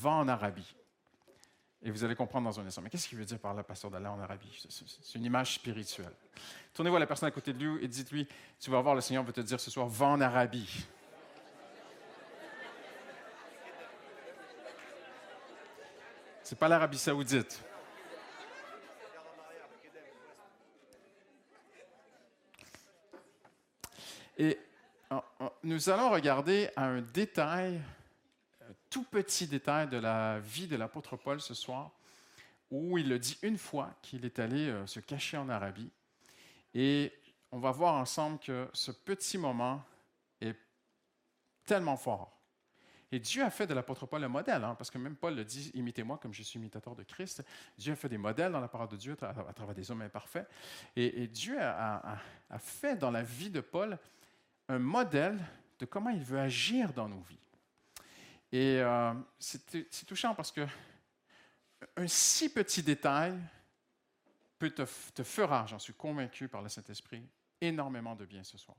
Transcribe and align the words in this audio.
va 0.00 0.10
en 0.10 0.28
Arabie. 0.28 0.74
Et 1.82 1.90
vous 1.90 2.02
allez 2.02 2.16
comprendre 2.16 2.48
dans 2.48 2.58
un 2.58 2.66
instant. 2.66 2.82
Mais 2.82 2.90
qu'est-ce 2.90 3.08
qu'il 3.08 3.18
veut 3.18 3.24
dire 3.24 3.38
par 3.38 3.54
là, 3.54 3.62
pasteur, 3.62 3.90
d'aller 3.90 4.06
en 4.06 4.18
Arabie? 4.18 4.66
C'est 4.68 5.14
une 5.14 5.24
image 5.24 5.54
spirituelle. 5.54 6.12
Tournez-vous 6.74 6.96
à 6.96 7.00
la 7.00 7.06
personne 7.06 7.28
à 7.28 7.30
côté 7.30 7.52
de 7.52 7.64
lui 7.64 7.84
et 7.84 7.88
dites-lui, 7.88 8.26
tu 8.58 8.70
vas 8.70 8.80
voir, 8.80 8.94
le 8.94 9.00
Seigneur 9.00 9.22
veut 9.22 9.32
te 9.32 9.40
dire 9.40 9.60
ce 9.60 9.70
soir, 9.70 9.86
va 9.86 10.06
en 10.06 10.20
Arabie. 10.20 10.86
Ce 16.42 16.54
n'est 16.54 16.58
pas 16.58 16.68
l'Arabie 16.68 16.98
saoudite. 16.98 17.62
Et 24.36 24.58
nous 25.62 25.90
allons 25.90 26.10
regarder 26.10 26.70
un 26.76 27.00
détail 27.02 27.80
tout 28.90 29.04
petit 29.04 29.46
détail 29.46 29.88
de 29.88 29.96
la 29.96 30.40
vie 30.40 30.66
de 30.66 30.76
l'apôtre 30.76 31.16
Paul 31.16 31.40
ce 31.40 31.54
soir, 31.54 31.90
où 32.70 32.98
il 32.98 33.08
le 33.08 33.18
dit 33.18 33.38
une 33.42 33.58
fois 33.58 33.94
qu'il 34.02 34.24
est 34.24 34.38
allé 34.38 34.68
euh, 34.68 34.86
se 34.86 35.00
cacher 35.00 35.36
en 35.36 35.48
Arabie. 35.48 35.90
Et 36.74 37.12
on 37.50 37.58
va 37.58 37.70
voir 37.70 37.94
ensemble 37.94 38.38
que 38.38 38.68
ce 38.72 38.90
petit 38.90 39.38
moment 39.38 39.82
est 40.40 40.56
tellement 41.64 41.96
fort. 41.96 42.38
Et 43.10 43.18
Dieu 43.18 43.42
a 43.42 43.50
fait 43.50 43.66
de 43.66 43.72
l'apôtre 43.72 44.04
Paul 44.06 44.22
un 44.22 44.28
modèle, 44.28 44.62
hein, 44.64 44.74
parce 44.74 44.90
que 44.90 44.98
même 44.98 45.16
Paul 45.16 45.34
le 45.34 45.44
dit, 45.44 45.70
imitez-moi 45.74 46.18
comme 46.18 46.34
je 46.34 46.42
suis 46.42 46.58
imitateur 46.58 46.94
de 46.94 47.02
Christ. 47.02 47.42
Dieu 47.78 47.94
a 47.94 47.96
fait 47.96 48.08
des 48.08 48.18
modèles 48.18 48.52
dans 48.52 48.60
la 48.60 48.68
parole 48.68 48.88
de 48.88 48.96
Dieu 48.96 49.16
à 49.22 49.52
travers 49.54 49.74
des 49.74 49.90
hommes 49.90 50.02
imparfaits. 50.02 50.46
Et, 50.94 51.26
Dieu 51.26 51.56
a, 51.58 52.18
fait 52.58 52.96
dans 52.96 53.10
la 53.10 53.22
vie 53.22 53.50
de 53.50 53.60
Paul 53.60 53.98
un 54.68 54.78
modèle 54.78 55.38
de 55.78 55.86
comment 55.86 56.10
il 56.10 56.22
veut 56.22 56.38
agir 56.38 56.92
dans 56.92 57.08
nos 57.08 57.20
vies. 57.20 57.38
Et 58.50 58.80
euh, 58.80 59.12
c'est 59.38 60.06
touchant 60.06 60.34
parce 60.34 60.50
que 60.50 60.66
un 61.96 62.06
si 62.06 62.52
petit 62.52 62.82
détail 62.82 63.38
peut 64.58 64.70
te, 64.70 64.82
te 65.14 65.22
fera, 65.22 65.66
j'en 65.66 65.78
suis 65.78 65.94
convaincu 65.94 66.48
par 66.48 66.62
le 66.62 66.68
Saint-Esprit, 66.68 67.22
énormément 67.60 68.16
de 68.16 68.24
bien 68.24 68.42
ce 68.42 68.58
soir. 68.58 68.76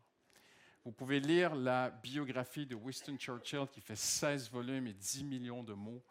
Vous 0.85 0.91
pouvez 0.91 1.19
lire 1.19 1.55
la 1.55 1.89
biographie 1.89 2.65
de 2.65 2.73
Winston 2.73 3.17
Churchill 3.17 3.67
qui 3.71 3.81
fait 3.81 3.95
16 3.95 4.49
volumes 4.49 4.87
et 4.87 4.93
10 4.93 5.23
millions 5.23 5.63
de 5.63 5.73
mots. 5.73 6.01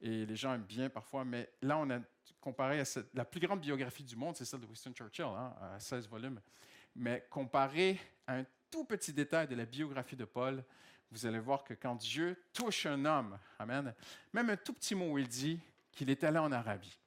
Et 0.00 0.24
les 0.24 0.36
gens 0.36 0.54
aiment 0.54 0.62
bien 0.62 0.88
parfois, 0.88 1.24
mais 1.24 1.50
là, 1.62 1.76
on 1.78 1.90
a 1.90 1.98
comparé 2.40 2.80
à 2.80 2.84
la 3.14 3.24
plus 3.24 3.40
grande 3.40 3.60
biographie 3.60 4.04
du 4.04 4.14
monde, 4.14 4.36
c'est 4.36 4.44
celle 4.44 4.60
de 4.60 4.66
Winston 4.66 4.92
Churchill, 4.92 5.26
hein, 5.26 5.54
à 5.60 5.80
16 5.80 6.08
volumes. 6.08 6.40
Mais 6.94 7.26
comparé 7.28 7.98
à 8.26 8.36
un 8.36 8.44
tout 8.70 8.84
petit 8.84 9.12
détail 9.12 9.48
de 9.48 9.54
la 9.54 9.64
biographie 9.64 10.16
de 10.16 10.24
Paul, 10.24 10.64
vous 11.10 11.26
allez 11.26 11.38
voir 11.38 11.64
que 11.64 11.74
quand 11.74 11.94
Dieu 11.94 12.36
touche 12.52 12.86
un 12.86 13.04
homme, 13.04 13.38
Amen, 13.58 13.94
même 14.32 14.50
un 14.50 14.56
tout 14.56 14.72
petit 14.72 14.94
mot 14.94 15.16
il 15.18 15.28
dit 15.28 15.60
qu'il 15.92 16.10
est 16.10 16.24
allé 16.24 16.38
en 16.38 16.52
Arabie. 16.52 16.98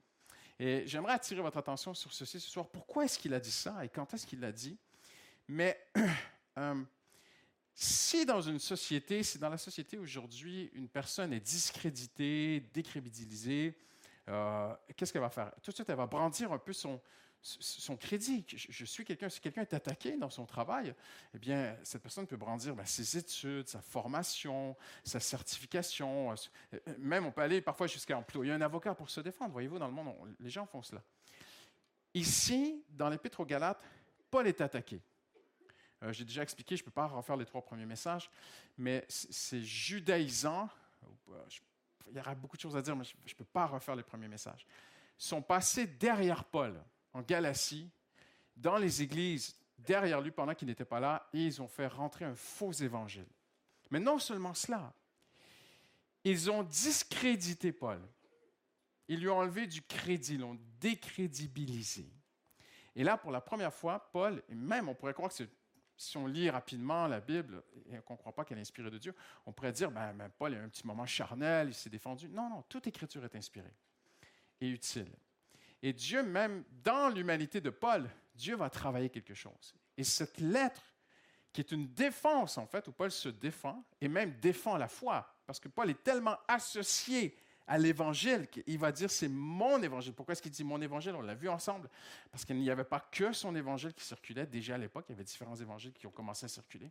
Et 0.60 0.86
j'aimerais 0.88 1.14
attirer 1.14 1.42
votre 1.42 1.58
attention 1.58 1.94
sur 1.94 2.12
ceci 2.12 2.40
ce 2.40 2.50
soir. 2.50 2.68
Pourquoi 2.68 3.06
est-ce 3.06 3.18
qu'il 3.18 3.34
a 3.34 3.40
dit 3.40 3.52
ça 3.52 3.84
et 3.84 3.90
quand 3.90 4.14
est-ce 4.14 4.28
qu'il 4.28 4.42
l'a 4.42 4.52
dit? 4.52 4.78
Mais 5.48 5.80
euh, 6.58 6.84
si 7.74 8.26
dans 8.26 8.42
une 8.42 8.60
société, 8.60 9.24
si 9.24 9.40
dans 9.40 9.50
la 9.50 9.58
société 9.58 9.98
aujourd'hui, 9.98 10.70
une 10.74 10.90
personne 10.90 11.32
est 11.32 11.40
discréditée, 11.40 12.60
décrédibilisée, 12.74 13.74
euh, 14.28 14.76
qu'est-ce 14.98 15.14
qu'elle 15.14 15.22
va 15.22 15.30
faire? 15.30 15.52
Tout 15.64 15.72
de 15.72 15.76
suite, 15.76 15.90
elle 15.90 15.96
va 15.96 16.06
brandir 16.06 16.52
un 16.52 16.58
peu 16.58 16.74
son, 16.74 17.02
son 17.42 17.96
crédit. 17.96 18.46
Je, 18.48 18.86
suis 18.86 19.06
quelqu'un, 19.06 19.30
si 19.30 19.40
quelqu'un 19.40 19.62
est 19.62 19.74
attaqué 19.74 20.18
dans 20.18 20.30
son 20.30 20.46
travail, 20.46 20.94
eh 21.34 21.40
bien, 21.40 21.78
cette 21.84 22.02
personne 22.02 22.28
peut 22.28 22.38
brandir 22.38 22.76
ben, 22.76 22.86
ses 22.86 23.18
études, 23.18 23.68
sa 23.68 23.82
formation, 23.82 24.76
sa 25.04 25.20
certification. 25.20 26.34
Euh, 26.34 26.78
même, 26.98 27.26
on 27.26 27.32
peut 27.32 27.42
aller 27.42 27.62
parfois 27.62 27.88
jusqu'à 27.88 28.18
employer 28.18 28.52
un 28.52 28.62
avocat 28.62 28.94
pour 28.94 29.10
se 29.10 29.22
défendre. 29.22 29.52
Voyez-vous, 29.54 29.80
dans 29.80 29.88
le 29.88 29.94
monde, 29.94 30.14
les 30.40 30.50
gens 30.50 30.66
font 30.66 30.82
cela. 30.82 31.02
Ici, 32.14 32.84
dans 32.90 33.10
l'Épître 33.10 33.40
aux 33.40 33.46
Galates, 33.46 33.82
Paul 34.30 34.48
est 34.48 34.62
attaqué. 34.62 35.02
Euh, 36.04 36.14
j'ai 36.14 36.26
déjà 36.26 36.44
expliqué, 36.44 36.76
je 36.76 36.82
ne 36.82 36.86
peux 36.86 36.92
pas 36.92 37.08
refaire 37.08 37.36
les 37.36 37.46
trois 37.46 37.62
premiers 37.62 37.86
messages, 37.86 38.30
mais 38.78 39.06
c'est 39.08 39.62
judaïsant. 39.62 40.70
Euh, 41.30 41.44
il 42.10 42.18
y 42.18 42.20
aura 42.20 42.36
beaucoup 42.36 42.58
de 42.58 42.62
choses 42.62 42.76
à 42.76 42.82
dire, 42.82 42.96
mais 42.96 43.04
je 43.04 43.34
ne 43.34 43.38
peux 43.38 43.46
pas 43.46 43.66
refaire 43.66 43.96
les 43.96 44.04
premiers 44.04 44.28
messages. 44.28 44.66
Sont 45.18 45.42
passés 45.42 45.86
derrière 45.86 46.44
Paul 46.44 46.82
en 47.14 47.22
Galatie, 47.22 47.90
dans 48.56 48.78
les 48.78 49.02
églises 49.02 49.56
derrière 49.78 50.22
lui 50.22 50.32
pendant 50.32 50.54
qu'il 50.54 50.68
n'était 50.68 50.86
pas 50.86 51.00
là, 51.00 51.28
et 51.34 51.46
ils 51.46 51.62
ont 51.62 51.68
fait 51.68 51.88
rentrer 51.88 52.26
un 52.26 52.36
faux 52.36 52.72
évangile. 52.72 53.28
Mais 53.92 54.00
non 54.00 54.20
seulement 54.20 54.54
cela, 54.54 54.94
ils 56.24 56.52
ont 56.52 56.64
discrédité 56.64 57.72
Paul. 57.72 58.00
Ils 59.08 59.20
lui 59.20 59.30
ont 59.30 59.38
enlevé 59.38 59.66
du 59.66 59.82
crédit, 59.82 60.38
l'ont 60.38 60.60
décrédibilisé. 60.80 62.06
Et 62.96 63.04
là, 63.04 63.18
pour 63.18 63.32
la 63.32 63.42
première 63.42 63.74
fois, 63.74 64.12
Paul, 64.12 64.44
et 64.50 64.56
même 64.56 64.90
on 64.90 64.96
pourrait 64.96 65.14
croire 65.14 65.32
que 65.32 65.44
si 65.98 66.18
on 66.18 66.28
lit 66.28 66.50
rapidement 66.50 67.08
la 67.08 67.20
Bible 67.20 67.64
et 67.92 67.98
qu'on 68.00 68.14
ne 68.14 68.20
croit 68.20 68.34
pas 68.34 68.46
qu'elle 68.46 68.58
est 68.58 68.62
inspirée 68.62 68.92
de 68.92 68.98
Dieu, 68.98 69.14
on 69.46 69.52
pourrait 69.52 69.72
dire, 69.72 69.92
ben, 69.92 70.14
ben, 70.14 70.30
Paul 70.30 70.54
a 70.54 70.58
eu 70.58 70.62
un 70.62 70.70
petit 70.70 70.86
moment 70.86 71.06
charnel, 71.06 71.70
il 71.70 71.74
s'est 71.74 71.90
défendu. 71.90 72.30
Non, 72.30 72.50
non, 72.50 72.62
toute 72.64 72.88
écriture 72.88 73.24
est 73.26 73.36
inspirée 73.36 73.74
et 74.62 74.70
utile. 74.70 75.12
Et 75.82 75.94
Dieu, 75.94 76.24
même 76.24 76.64
dans 76.84 77.10
l'humanité 77.10 77.62
de 77.62 77.70
Paul, 77.70 78.10
Dieu 78.36 78.56
va 78.56 78.70
travailler 78.70 79.10
quelque 79.10 79.34
chose. 79.34 79.76
Et 79.98 80.04
cette 80.04 80.40
lettre, 80.40 80.84
qui 81.52 81.62
est 81.62 81.72
une 81.72 81.88
défense, 81.94 82.58
en 82.58 82.68
fait, 82.68 82.88
où 82.88 82.92
Paul 82.92 83.12
se 83.12 83.30
défend, 83.30 83.84
et 84.02 84.08
même 84.08 84.40
défend 84.40 84.78
la 84.78 84.88
foi, 84.88 85.36
parce 85.46 85.60
que 85.60 85.68
Paul 85.68 85.90
est 85.90 86.04
tellement 86.04 86.38
associé 86.48 87.36
à 87.70 87.78
l'évangile 87.78 88.48
qu'il 88.48 88.80
va 88.80 88.92
dire 88.92 89.12
c'est 89.12 89.28
mon 89.28 89.82
évangile. 89.82 90.14
Pourquoi 90.14 90.34
est-ce 90.34 90.42
qu'il 90.42 90.52
dit 90.52 90.64
mon 90.64 90.82
évangile? 90.82 91.14
On 91.16 91.22
l'a 91.22 91.36
vu 91.36 91.48
ensemble. 91.48 91.88
Parce 92.32 92.44
qu'il 92.44 92.58
n'y 92.58 92.70
avait 92.72 92.84
pas 92.84 93.00
que 93.00 93.32
son 93.32 93.56
évangile 93.56 93.94
qui 93.94 94.04
circulait. 94.04 94.48
Déjà 94.48 94.76
à 94.76 94.78
l'époque, 94.80 95.06
il 95.08 95.12
y 95.12 95.16
avait 95.16 95.24
différents 95.24 95.56
évangiles 95.56 95.94
qui 95.94 96.08
ont 96.08 96.12
commencé 96.12 96.46
à 96.46 96.50
circuler. 96.50 96.90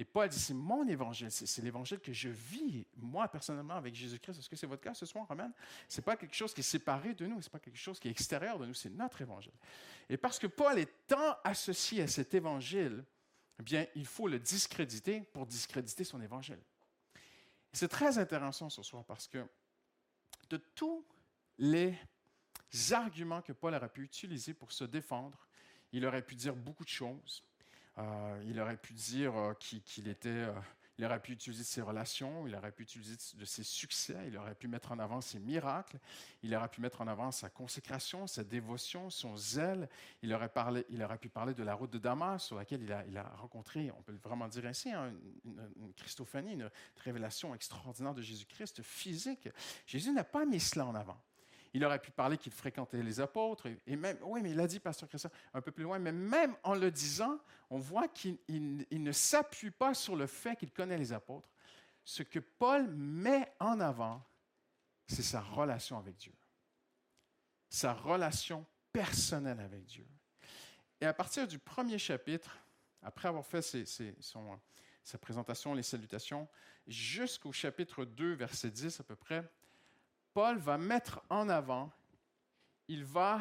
Et 0.00 0.04
Paul 0.04 0.28
dit, 0.28 0.38
c'est 0.38 0.54
mon 0.54 0.86
évangile, 0.86 1.28
c'est 1.28 1.60
l'évangile 1.60 1.98
que 1.98 2.12
je 2.12 2.28
vis, 2.28 2.86
moi 2.96 3.26
personnellement, 3.26 3.74
avec 3.74 3.96
Jésus-Christ. 3.96 4.38
Est-ce 4.38 4.48
que 4.48 4.54
c'est 4.54 4.68
votre 4.68 4.82
cas 4.82 4.94
ce 4.94 5.04
soir, 5.04 5.26
Amen? 5.28 5.52
Ce 5.88 6.00
n'est 6.00 6.04
pas 6.04 6.16
quelque 6.16 6.36
chose 6.36 6.54
qui 6.54 6.60
est 6.60 6.62
séparé 6.62 7.14
de 7.14 7.26
nous, 7.26 7.42
ce 7.42 7.48
n'est 7.48 7.50
pas 7.50 7.58
quelque 7.58 7.76
chose 7.76 7.98
qui 7.98 8.06
est 8.06 8.12
extérieur 8.12 8.60
de 8.60 8.66
nous, 8.66 8.74
c'est 8.74 8.90
notre 8.90 9.20
évangile. 9.22 9.52
Et 10.08 10.16
parce 10.16 10.38
que 10.38 10.46
Paul 10.46 10.78
est 10.78 10.88
tant 11.08 11.36
associé 11.42 12.02
à 12.02 12.06
cet 12.06 12.32
évangile, 12.32 13.04
eh 13.58 13.62
bien, 13.64 13.86
il 13.96 14.06
faut 14.06 14.28
le 14.28 14.38
discréditer 14.38 15.22
pour 15.32 15.46
discréditer 15.46 16.04
son 16.04 16.20
évangile. 16.20 16.60
C'est 17.72 17.88
très 17.88 18.18
intéressant 18.18 18.70
ce 18.70 18.84
soir 18.84 19.04
parce 19.04 19.26
que 19.26 19.44
de 20.48 20.58
tous 20.58 21.04
les 21.58 21.98
arguments 22.92 23.42
que 23.42 23.52
Paul 23.52 23.74
aurait 23.74 23.88
pu 23.88 24.04
utiliser 24.04 24.54
pour 24.54 24.70
se 24.70 24.84
défendre, 24.84 25.48
il 25.90 26.06
aurait 26.06 26.24
pu 26.24 26.36
dire 26.36 26.54
beaucoup 26.54 26.84
de 26.84 26.88
choses. 26.88 27.42
Euh, 27.98 28.42
il 28.46 28.60
aurait 28.60 28.76
pu 28.76 28.92
dire 28.92 29.36
euh, 29.36 29.54
qu'il 29.54 30.08
était, 30.08 30.28
euh, 30.28 30.52
il 30.98 31.04
aurait 31.04 31.20
pu 31.20 31.32
utiliser 31.32 31.64
ses 31.64 31.82
relations, 31.82 32.46
il 32.46 32.54
aurait 32.54 32.70
pu 32.70 32.84
utiliser 32.84 33.16
de 33.34 33.44
ses 33.44 33.64
succès, 33.64 34.16
il 34.28 34.36
aurait 34.36 34.54
pu 34.54 34.68
mettre 34.68 34.92
en 34.92 35.00
avant 35.00 35.20
ses 35.20 35.40
miracles, 35.40 35.98
il 36.42 36.54
aurait 36.54 36.68
pu 36.68 36.80
mettre 36.80 37.00
en 37.00 37.08
avant 37.08 37.32
sa 37.32 37.50
consécration, 37.50 38.28
sa 38.28 38.44
dévotion, 38.44 39.10
son 39.10 39.36
zèle. 39.36 39.88
Il 40.22 40.32
aurait, 40.32 40.48
pu 41.18 41.28
parler 41.28 41.54
de 41.54 41.62
la 41.64 41.74
route 41.74 41.90
de 41.90 41.98
Damas 41.98 42.44
sur 42.44 42.56
laquelle 42.56 42.82
il 42.82 43.16
a, 43.18 43.22
rencontré, 43.36 43.90
on 43.98 44.02
peut 44.02 44.16
vraiment 44.22 44.46
dire 44.46 44.66
ainsi, 44.66 44.92
hein, 44.92 45.12
une, 45.44 45.92
Christophanie, 45.96 46.52
une 46.52 46.70
révélation 47.04 47.54
extraordinaire 47.54 48.14
de 48.14 48.22
Jésus-Christ 48.22 48.82
physique. 48.82 49.48
Jésus 49.86 50.12
n'a 50.12 50.24
pas 50.24 50.44
mis 50.44 50.60
cela 50.60 50.86
en 50.86 50.94
avant. 50.94 51.20
Il 51.74 51.84
aurait 51.84 52.00
pu 52.00 52.10
parler 52.10 52.38
qu'il 52.38 52.52
fréquentait 52.52 53.02
les 53.02 53.20
apôtres, 53.20 53.66
et, 53.86 53.96
même, 53.96 54.18
oui, 54.22 54.42
mais 54.42 54.50
il 54.50 54.60
a 54.60 54.66
dit, 54.66 54.80
Pasteur 54.80 55.08
Christian, 55.08 55.30
un 55.52 55.60
peu 55.60 55.70
plus 55.70 55.84
loin, 55.84 55.98
mais 55.98 56.12
même 56.12 56.56
en 56.62 56.74
le 56.74 56.90
disant, 56.90 57.38
on 57.70 57.78
voit 57.78 58.08
qu'il 58.08 58.38
ne 58.48 59.12
s'appuie 59.12 59.70
pas 59.70 59.94
sur 59.94 60.16
le 60.16 60.26
fait 60.26 60.56
qu'il 60.56 60.72
connaît 60.72 60.98
les 60.98 61.12
apôtres. 61.12 61.48
Ce 62.04 62.22
que 62.22 62.38
Paul 62.38 62.88
met 62.88 63.52
en 63.60 63.80
avant, 63.80 64.24
c'est 65.06 65.22
sa 65.22 65.40
relation 65.40 65.98
avec 65.98 66.16
Dieu, 66.16 66.32
sa 67.68 67.92
relation 67.92 68.64
personnelle 68.92 69.60
avec 69.60 69.84
Dieu. 69.84 70.06
Et 71.00 71.06
à 71.06 71.12
partir 71.12 71.46
du 71.46 71.58
premier 71.58 71.98
chapitre, 71.98 72.58
après 73.02 73.28
avoir 73.28 73.46
fait 73.46 73.62
sa 73.62 75.18
présentation, 75.18 75.74
les 75.74 75.82
salutations, 75.82 76.48
jusqu'au 76.86 77.52
chapitre 77.52 78.04
2, 78.04 78.32
verset 78.32 78.70
10 78.70 79.00
à 79.00 79.04
peu 79.04 79.14
près, 79.14 79.48
Paul 80.32 80.58
va 80.58 80.78
mettre 80.78 81.20
en 81.30 81.48
avant, 81.48 81.92
il 82.86 83.04
va 83.04 83.40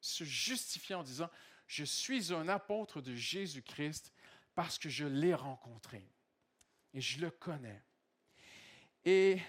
se 0.00 0.24
justifier 0.24 0.94
en 0.94 1.02
disant, 1.02 1.28
je 1.66 1.84
suis 1.84 2.32
un 2.32 2.48
apôtre 2.48 3.00
de 3.00 3.14
Jésus-Christ 3.14 4.12
parce 4.54 4.78
que 4.78 4.88
je 4.88 5.06
l'ai 5.06 5.34
rencontré 5.34 6.08
et 6.94 7.00
je 7.00 7.20
le 7.20 7.30
connais. 7.30 7.82
Et 9.04 9.40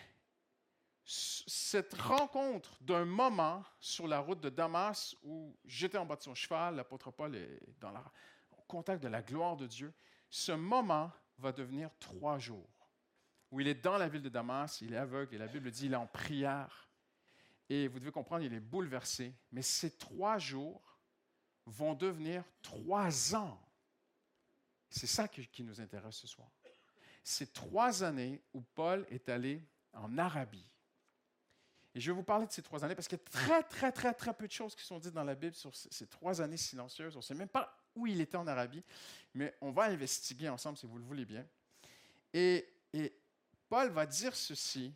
cette 1.05 1.93
rencontre 1.95 2.77
d'un 2.81 3.05
moment 3.05 3.63
sur 3.79 4.07
la 4.07 4.19
route 4.19 4.41
de 4.41 4.49
Damas 4.49 5.15
où 5.23 5.57
j'étais 5.65 5.97
en 5.97 6.05
bas 6.05 6.15
de 6.15 6.21
son 6.21 6.35
cheval, 6.35 6.75
l'apôtre 6.75 7.09
Paul 7.09 7.35
est 7.35 7.59
dans 7.79 7.89
le 7.91 7.99
contact 8.67 9.01
de 9.01 9.07
la 9.07 9.23
gloire 9.23 9.57
de 9.57 9.65
Dieu, 9.65 9.91
ce 10.29 10.51
moment 10.51 11.11
va 11.39 11.51
devenir 11.51 11.89
trois 11.99 12.37
jours. 12.37 12.78
Où 13.51 13.59
il 13.59 13.67
est 13.67 13.75
dans 13.75 13.97
la 13.97 14.07
ville 14.07 14.21
de 14.21 14.29
Damas, 14.29 14.81
il 14.81 14.93
est 14.93 14.97
aveugle, 14.97 15.35
et 15.35 15.37
la 15.37 15.47
Bible 15.47 15.71
dit 15.71 15.83
qu'il 15.83 15.93
est 15.93 15.97
en 15.97 16.07
prière. 16.07 16.89
Et 17.69 17.87
vous 17.87 17.99
devez 17.99 18.11
comprendre, 18.11 18.43
il 18.43 18.53
est 18.53 18.59
bouleversé. 18.59 19.33
Mais 19.51 19.61
ces 19.61 19.91
trois 19.97 20.37
jours 20.37 20.97
vont 21.65 21.93
devenir 21.93 22.43
trois 22.61 23.35
ans. 23.35 23.59
C'est 24.89 25.07
ça 25.07 25.27
qui 25.27 25.63
nous 25.63 25.79
intéresse 25.79 26.15
ce 26.15 26.27
soir. 26.27 26.49
Ces 27.23 27.47
trois 27.47 28.03
années 28.03 28.41
où 28.53 28.61
Paul 28.61 29.05
est 29.09 29.29
allé 29.29 29.63
en 29.93 30.17
Arabie. 30.17 30.65
Et 31.93 31.99
je 31.99 32.11
vais 32.11 32.15
vous 32.15 32.23
parler 32.23 32.45
de 32.45 32.51
ces 32.51 32.61
trois 32.61 32.83
années 32.83 32.95
parce 32.95 33.07
qu'il 33.07 33.17
y 33.17 33.21
a 33.21 33.29
très, 33.29 33.63
très, 33.63 33.91
très, 33.91 34.13
très 34.13 34.33
peu 34.33 34.47
de 34.47 34.51
choses 34.51 34.75
qui 34.75 34.83
sont 34.83 34.99
dites 34.99 35.13
dans 35.13 35.23
la 35.23 35.35
Bible 35.35 35.55
sur 35.55 35.75
ces 35.75 36.07
trois 36.07 36.41
années 36.41 36.57
silencieuses. 36.57 37.15
On 37.15 37.19
ne 37.19 37.23
sait 37.23 37.35
même 37.35 37.49
pas 37.49 37.75
où 37.95 38.07
il 38.07 38.21
était 38.21 38.37
en 38.37 38.47
Arabie, 38.47 38.83
mais 39.33 39.55
on 39.61 39.71
va 39.71 39.85
investiguer 39.85 40.49
ensemble 40.49 40.77
si 40.77 40.85
vous 40.85 40.97
le 40.97 41.03
voulez 41.03 41.25
bien. 41.25 41.45
Et 42.33 42.67
Paul 43.69 43.89
va 43.91 44.05
dire 44.05 44.35
ceci 44.35 44.93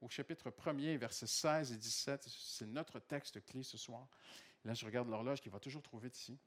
au 0.00 0.08
chapitre 0.08 0.50
1er, 0.50 0.96
versets 0.98 1.26
16 1.26 1.72
et 1.72 1.76
17. 1.76 2.28
C'est 2.28 2.66
notre 2.66 3.00
texte 3.00 3.42
clé 3.44 3.62
ce 3.62 3.78
soir. 3.78 4.06
Là, 4.64 4.74
je 4.74 4.84
regarde 4.84 5.08
l'horloge 5.08 5.40
qui 5.40 5.48
va 5.48 5.58
toujours 5.58 5.82
trouver 5.82 6.08
ici. 6.08 6.38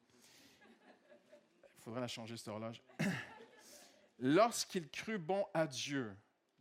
Il 1.75 1.81
faudrait 1.83 2.01
la 2.01 2.07
changer, 2.07 2.37
cette 2.37 2.47
horloge. 2.47 2.81
Lorsqu'il 4.19 4.89
crut 4.89 5.21
bon 5.21 5.45
à 5.53 5.67
Dieu 5.67 6.15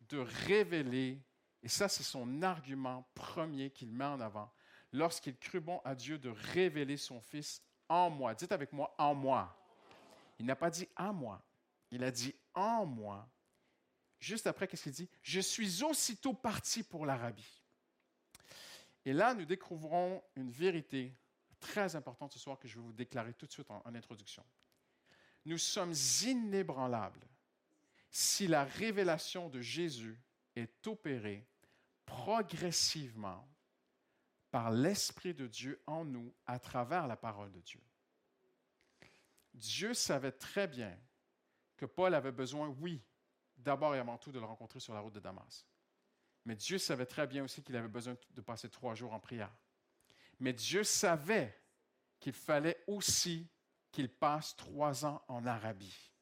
de 0.08 0.19
révéler 0.19 1.20
et 1.67 1.69
ça, 1.69 1.88
c'est 1.88 2.05
son 2.05 2.43
argument 2.43 3.05
premier 3.14 3.70
qu'il 3.70 3.91
met 3.91 4.05
en 4.05 4.20
avant. 4.20 4.49
Lorsqu'il 4.93 5.37
crut 5.37 5.61
bon 5.62 5.81
à 5.85 5.97
Dieu 5.97 6.17
de 6.17 6.29
révéler 6.29 6.97
son 6.97 7.20
Fils 7.20 7.61
en 7.88 8.09
moi. 8.09 8.35
Dites 8.37 8.52
avec 8.52 8.73
moi, 8.73 8.94
en 8.99 9.17
moi. 9.17 9.59
Il 10.38 10.47
n'a 10.47 10.55
pas 10.55 10.70
dit 10.70 10.88
à 10.94 11.12
moi. 11.12 11.43
Il 11.91 12.05
a 12.05 12.12
dit 12.12 12.35
en 12.55 12.87
moi. 12.87 13.29
Juste 14.19 14.47
après, 14.47 14.67
qu'est-ce 14.67 14.85
qu'il 14.85 14.93
dit? 14.93 15.09
Je 15.23 15.41
suis 15.41 15.83
aussitôt 15.83 16.33
parti 16.33 16.83
pour 16.83 17.07
l'Arabie. 17.07 17.63
Et 19.05 19.13
là, 19.13 19.35
nous 19.35 19.45
découvrons 19.45 20.23
une 20.35 20.51
vérité 20.51 21.15
très 21.61 21.97
importante 21.97 22.33
ce 22.33 22.39
soir 22.39 22.59
que 22.59 22.67
je 22.67 22.77
vais 22.77 22.85
vous 22.85 22.93
déclarer 22.93 23.35
tout 23.35 23.47
de 23.47 23.53
suite 23.53 23.71
en, 23.71 23.83
en 23.85 23.95
introduction. 23.95 24.45
Nous 25.45 25.59
sommes 25.59 25.95
inébranlables 26.25 27.27
si 28.11 28.47
la 28.49 28.65
révélation 28.65 29.49
de 29.49 29.61
Jésus 29.61 30.19
est 30.57 30.87
opéré 30.87 31.47
progressivement 32.05 33.47
par 34.51 34.71
l'Esprit 34.71 35.35
de 35.35 35.47
Dieu 35.47 35.81
en 35.87 36.05
nous 36.05 36.33
à 36.47 36.59
travers 36.59 37.07
la 37.07 37.17
parole 37.17 37.53
de 37.53 37.61
Dieu. 37.61 37.81
Dieu 39.53 39.95
savait 39.95 40.33
très 40.33 40.67
bien 40.67 40.99
que 41.77 41.87
Paul 41.87 42.15
avait 42.15 42.33
besoin, 42.33 42.69
oui, 42.81 43.03
d'abord 43.67 43.97
et 43.97 43.99
avant 43.99 44.17
tout 44.17 44.31
de 44.31 44.39
le 44.39 44.47
rencontrer 44.47 44.79
sur 44.79 44.95
la 44.95 45.01
route 45.01 45.13
de 45.13 45.21
Damas. 45.21 45.67
Mais 46.45 46.55
Dieu 46.55 46.79
savait 46.79 47.05
très 47.05 47.27
bien 47.27 47.43
aussi 47.43 47.63
qu'il 47.63 47.75
avait 47.75 47.89
besoin 47.89 48.17
de 48.31 48.41
passer 48.41 48.71
trois 48.71 48.95
jours 48.95 49.13
en 49.13 49.19
prière. 49.19 49.53
Mais 50.39 50.53
Dieu 50.53 50.85
savait 50.85 51.53
qu'il 52.21 52.33
fallait 52.33 52.83
aussi 52.87 53.49
qu'il 53.91 54.09
passe 54.09 54.55
trois 54.55 55.05
ans 55.05 55.21
en 55.27 55.45
Arabie. 55.47 56.13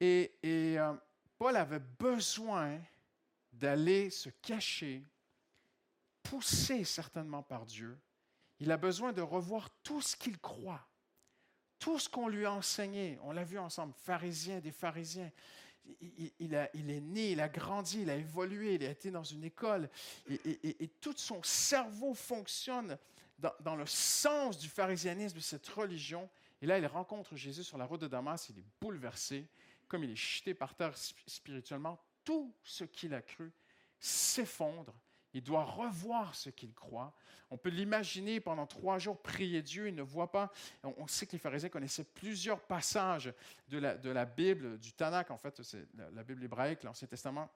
Et, 0.00 0.38
euh, 0.44 0.94
Paul 1.38 1.56
avait 1.56 1.80
besoin 1.80 2.78
d'aller 3.50 4.10
se 4.10 4.28
cacher, 4.28 5.02
poussé 6.22 6.84
certainement 6.84 7.42
par 7.42 7.64
Dieu. 7.64 7.98
Il 8.60 8.70
a 8.70 8.76
besoin 8.76 9.12
de 9.12 9.22
revoir 9.22 9.70
tout 9.82 10.02
ce 10.02 10.14
qu'il 10.14 10.38
croit, 10.38 10.86
tout 11.84 11.98
ce 11.98 12.08
qu'on 12.08 12.28
lui 12.28 12.46
a 12.46 12.52
enseigné. 12.52 13.18
On 13.24 13.32
l'a 13.32 13.44
vu 13.44 13.58
ensemble, 13.58 13.92
pharisien 14.04 14.58
des 14.58 14.72
pharisiens. 14.72 15.30
Il, 16.40 16.54
est 16.54 17.00
né, 17.02 17.32
il 17.32 17.40
a 17.42 17.48
grandi, 17.50 18.00
il 18.00 18.08
a 18.08 18.16
évolué, 18.16 18.76
il 18.76 18.84
a 18.84 18.90
été 18.90 19.10
dans 19.10 19.22
une 19.22 19.44
école 19.44 19.90
et, 20.30 20.88
tout 21.02 21.12
son 21.14 21.42
cerveau 21.42 22.14
fonctionne 22.14 22.96
dans, 23.38 23.52
dans, 23.60 23.76
le 23.76 23.84
sens 23.84 24.56
du 24.56 24.70
pharisianisme 24.70 25.36
de 25.36 25.42
cette 25.42 25.68
religion. 25.68 26.26
Et 26.62 26.66
là, 26.66 26.78
il 26.78 26.86
rencontre 26.86 27.36
Jésus 27.36 27.64
sur 27.64 27.76
la 27.76 27.84
route 27.84 28.00
de 28.00 28.08
Damas, 28.08 28.48
il 28.48 28.58
est 28.58 28.64
bouleversé 28.80 29.46
comme 29.86 30.04
il 30.04 30.10
est 30.10 30.16
jeté 30.16 30.54
par 30.54 30.74
terre 30.74 30.96
spirituellement, 30.96 32.02
tout 32.24 32.50
ce 32.62 32.84
qu'il 32.84 33.12
a 33.12 33.20
cru 33.20 33.52
s'effondre. 34.00 34.94
Il 35.34 35.42
doit 35.42 35.64
revoir 35.64 36.34
ce 36.34 36.48
qu'il 36.48 36.72
croit. 36.72 37.12
On 37.50 37.58
peut 37.58 37.68
l'imaginer 37.68 38.40
pendant 38.40 38.66
trois 38.66 38.98
jours 38.98 39.20
prier 39.20 39.62
Dieu. 39.62 39.88
Il 39.88 39.94
ne 39.94 40.02
voit 40.02 40.30
pas. 40.30 40.52
On 40.84 41.06
sait 41.08 41.26
que 41.26 41.32
les 41.32 41.38
pharisiens 41.38 41.68
connaissaient 41.68 42.04
plusieurs 42.04 42.60
passages 42.60 43.34
de 43.68 43.78
la, 43.78 44.24
Bible, 44.24 44.78
du 44.78 44.92
Tanakh, 44.92 45.30
en 45.32 45.36
fait, 45.36 45.60
c'est 45.62 45.86
la, 45.94 46.22
Bible 46.22 46.44
hébraïque, 46.44 46.84
l'Ancien 46.84 47.08
Testament. 47.08 47.50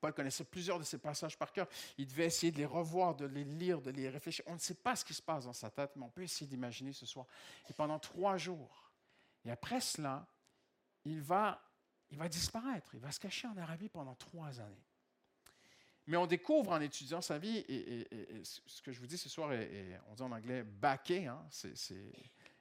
Paul 0.00 0.12
connaissait 0.12 0.44
plusieurs 0.44 0.78
de 0.78 0.84
ces 0.84 0.98
passages 0.98 1.38
par 1.38 1.52
cœur. 1.52 1.68
Il 1.98 2.06
devait 2.06 2.26
essayer 2.26 2.50
de 2.50 2.58
les 2.58 2.66
revoir, 2.66 3.14
de 3.14 3.26
les 3.26 3.44
lire, 3.44 3.80
de 3.80 3.90
les 3.90 4.08
réfléchir. 4.08 4.44
On 4.48 4.54
ne 4.54 4.58
sait 4.58 4.74
pas 4.74 4.96
ce 4.96 5.04
qui 5.04 5.14
se 5.14 5.22
passe 5.22 5.44
dans 5.44 5.52
sa 5.52 5.70
tête, 5.70 5.92
mais 5.96 6.04
on 6.04 6.10
peut 6.10 6.22
essayer 6.22 6.46
d'imaginer 6.46 6.92
ce 6.92 7.06
soir. 7.06 7.26
Et 7.68 7.72
pendant 7.72 7.98
trois 7.98 8.36
jours. 8.36 8.90
Et 9.44 9.50
après 9.50 9.80
cela, 9.80 10.26
il 11.04 11.20
va, 11.20 11.62
il 12.10 12.18
va 12.18 12.28
disparaître. 12.28 12.94
Il 12.94 13.00
va 13.00 13.12
se 13.12 13.20
cacher 13.20 13.48
en 13.48 13.56
Arabie 13.56 13.88
pendant 13.88 14.14
trois 14.14 14.60
années. 14.60 14.85
Mais 16.06 16.16
on 16.16 16.26
découvre 16.26 16.70
en 16.72 16.80
étudiant 16.80 17.20
sa 17.20 17.38
vie, 17.38 17.58
et, 17.68 18.06
ce 18.42 18.80
que 18.82 18.92
je 18.92 19.00
vous 19.00 19.06
dis 19.06 19.18
ce 19.18 19.28
soir, 19.28 19.52
est, 19.52 20.00
on 20.08 20.14
dit 20.14 20.22
en 20.22 20.32
anglais 20.32 20.62
backé, 20.62 21.26
hein, 21.26 21.44
c'est 21.50 22.12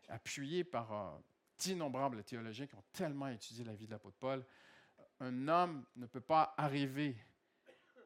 appuyé 0.08 0.64
par 0.64 0.92
euh, 0.92 1.18
d'innombrables 1.60 2.24
théologiens 2.24 2.68
qui 2.68 2.76
ont 2.76 2.84
tellement 2.92 3.28
étudié 3.28 3.64
la 3.64 3.74
vie 3.74 3.86
de 3.86 3.92
l'apôtre 3.92 4.18
Paul. 4.20 4.46
Un 5.20 5.48
homme 5.48 5.86
ne 5.96 6.06
peut 6.06 6.22
pas 6.22 6.54
arriver 6.58 7.16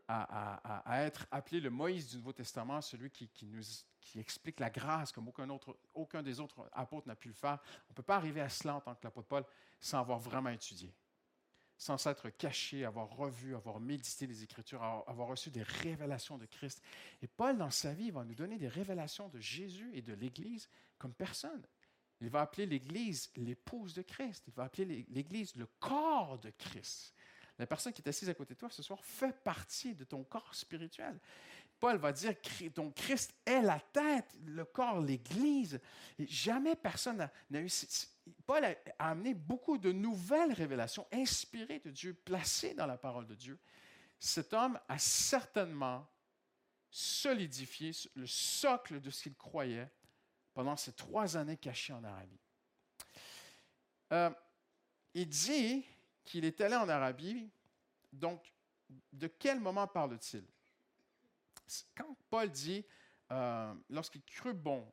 à, 0.08 1.04
être 1.04 1.28
appelé 1.30 1.60
le 1.60 1.70
Moïse 1.70 2.10
du 2.10 2.18
Nouveau 2.18 2.34
Testament, 2.34 2.82
celui 2.82 3.12
qui, 3.12 3.30
qui 3.30 4.20
explique 4.20 4.60
la 4.60 4.70
grâce 4.70 5.12
comme 5.12 5.28
aucun, 5.28 5.48
autre, 5.50 5.78
aucun 5.94 6.24
des 6.24 6.40
autres 6.40 6.68
apôtres 6.72 7.08
n'a 7.08 7.16
pu 7.16 7.28
le 7.28 7.34
faire. 7.36 7.60
On 7.88 7.92
ne 7.92 7.96
peut 7.96 8.04
pas 8.04 8.16
arriver 8.16 8.42
à 8.42 8.50
cela 8.50 8.76
en 8.76 8.82
tant 8.82 8.96
que 8.96 9.04
l'apôtre 9.04 9.28
Paul 9.28 9.46
sans 9.80 10.00
avoir 10.00 10.20
vraiment 10.20 10.50
étudié, 10.50 10.94
sans 11.80 11.98
s'être 11.98 12.30
caché, 12.30 12.84
avoir 12.84 13.10
revu, 13.10 13.56
avoir 13.56 13.80
médité 13.80 14.28
les 14.28 14.44
Écritures, 14.44 14.84
avoir 14.84 15.30
reçu 15.30 15.50
des 15.50 15.64
révélations 15.64 16.38
de 16.38 16.46
Christ. 16.46 16.84
Et 17.22 17.28
Paul, 17.28 17.58
dans 17.58 17.72
sa 17.72 17.94
vie, 17.94 18.12
va 18.12 18.26
nous 18.26 18.36
donner 18.36 18.58
des 18.58 18.68
révélations 18.68 19.30
de 19.30 19.40
Jésus 19.40 19.90
et 19.94 20.02
de 20.02 20.14
l'Église 20.14 20.70
comme 20.98 21.14
personne. 21.14 21.66
Il 22.20 22.30
va 22.30 22.42
appeler 22.42 22.66
l'Église 22.66 23.32
l'épouse 23.38 23.94
de 23.94 24.02
Christ. 24.02 24.44
Il 24.48 24.54
va 24.54 24.66
appeler 24.66 25.06
l'Église 25.10 25.56
le 25.56 25.68
corps 25.80 26.38
de 26.38 26.50
Christ. 26.50 27.14
La 27.58 27.66
personne 27.66 27.94
qui 27.94 28.02
est 28.02 28.10
assise 28.10 28.30
à 28.30 28.34
côté 28.34 28.56
de 28.56 28.60
toi 28.60 28.70
ce 28.70 28.84
soir 28.84 29.04
fait 29.04 29.42
partie 29.42 29.96
de 29.96 30.04
ton 30.04 30.26
corps 30.26 30.54
spirituel. 30.54 31.18
Paul 31.80 31.98
va 31.98 32.12
dire, 32.12 32.36
ton 32.74 32.92
Christ 32.92 33.34
est 33.46 33.62
la 33.62 33.80
tête, 33.80 34.36
le 34.46 34.66
corps, 34.66 35.00
l'Église. 35.00 35.80
jamais 36.20 36.76
personne 36.76 37.30
n'a 37.50 37.62
eu... 37.62 37.70
Paul 38.46 38.66
a, 38.66 38.76
amené 39.00 39.34
beaucoup 39.34 39.78
de 39.78 39.92
nouvelles 39.92 40.54
révélations 40.54 41.08
inspirées 41.12 41.80
de 41.80 41.92
Dieu, 41.92 42.14
placées 42.14 42.74
dans 42.74 42.86
la 42.86 42.98
parole 42.98 43.28
de 43.28 43.36
Dieu. 43.36 43.60
Cet 44.20 44.54
homme 44.54 44.80
a 44.88 44.98
certainement 44.98 46.08
solidifié 46.92 47.92
le 48.16 48.28
socle 48.28 49.00
de 49.00 49.10
ce 49.10 49.24
qu'il 49.24 49.36
croyait 49.36 49.90
pendant 50.54 50.76
ces 50.76 50.94
trois 50.94 51.38
années 51.38 51.58
cachées 51.58 51.94
en 51.94 52.04
Arabie. 52.04 52.40
Euh, 54.12 54.32
il 55.14 55.30
dit 55.30 55.86
qu'il 56.26 56.46
est 56.46 56.60
allé 56.62 56.76
en 56.76 56.90
Arabie. 56.90 57.50
Donc, 58.12 58.54
de 59.14 59.28
quel 59.28 59.60
moment 59.60 59.88
parle-t-il? 59.88 60.46
Quand 61.96 62.18
Paul 62.30 62.50
dit, 62.50 62.84
euh, 63.32 63.74
lorsqu'il 63.90 64.24
crut 64.24 64.58
bon, 64.58 64.92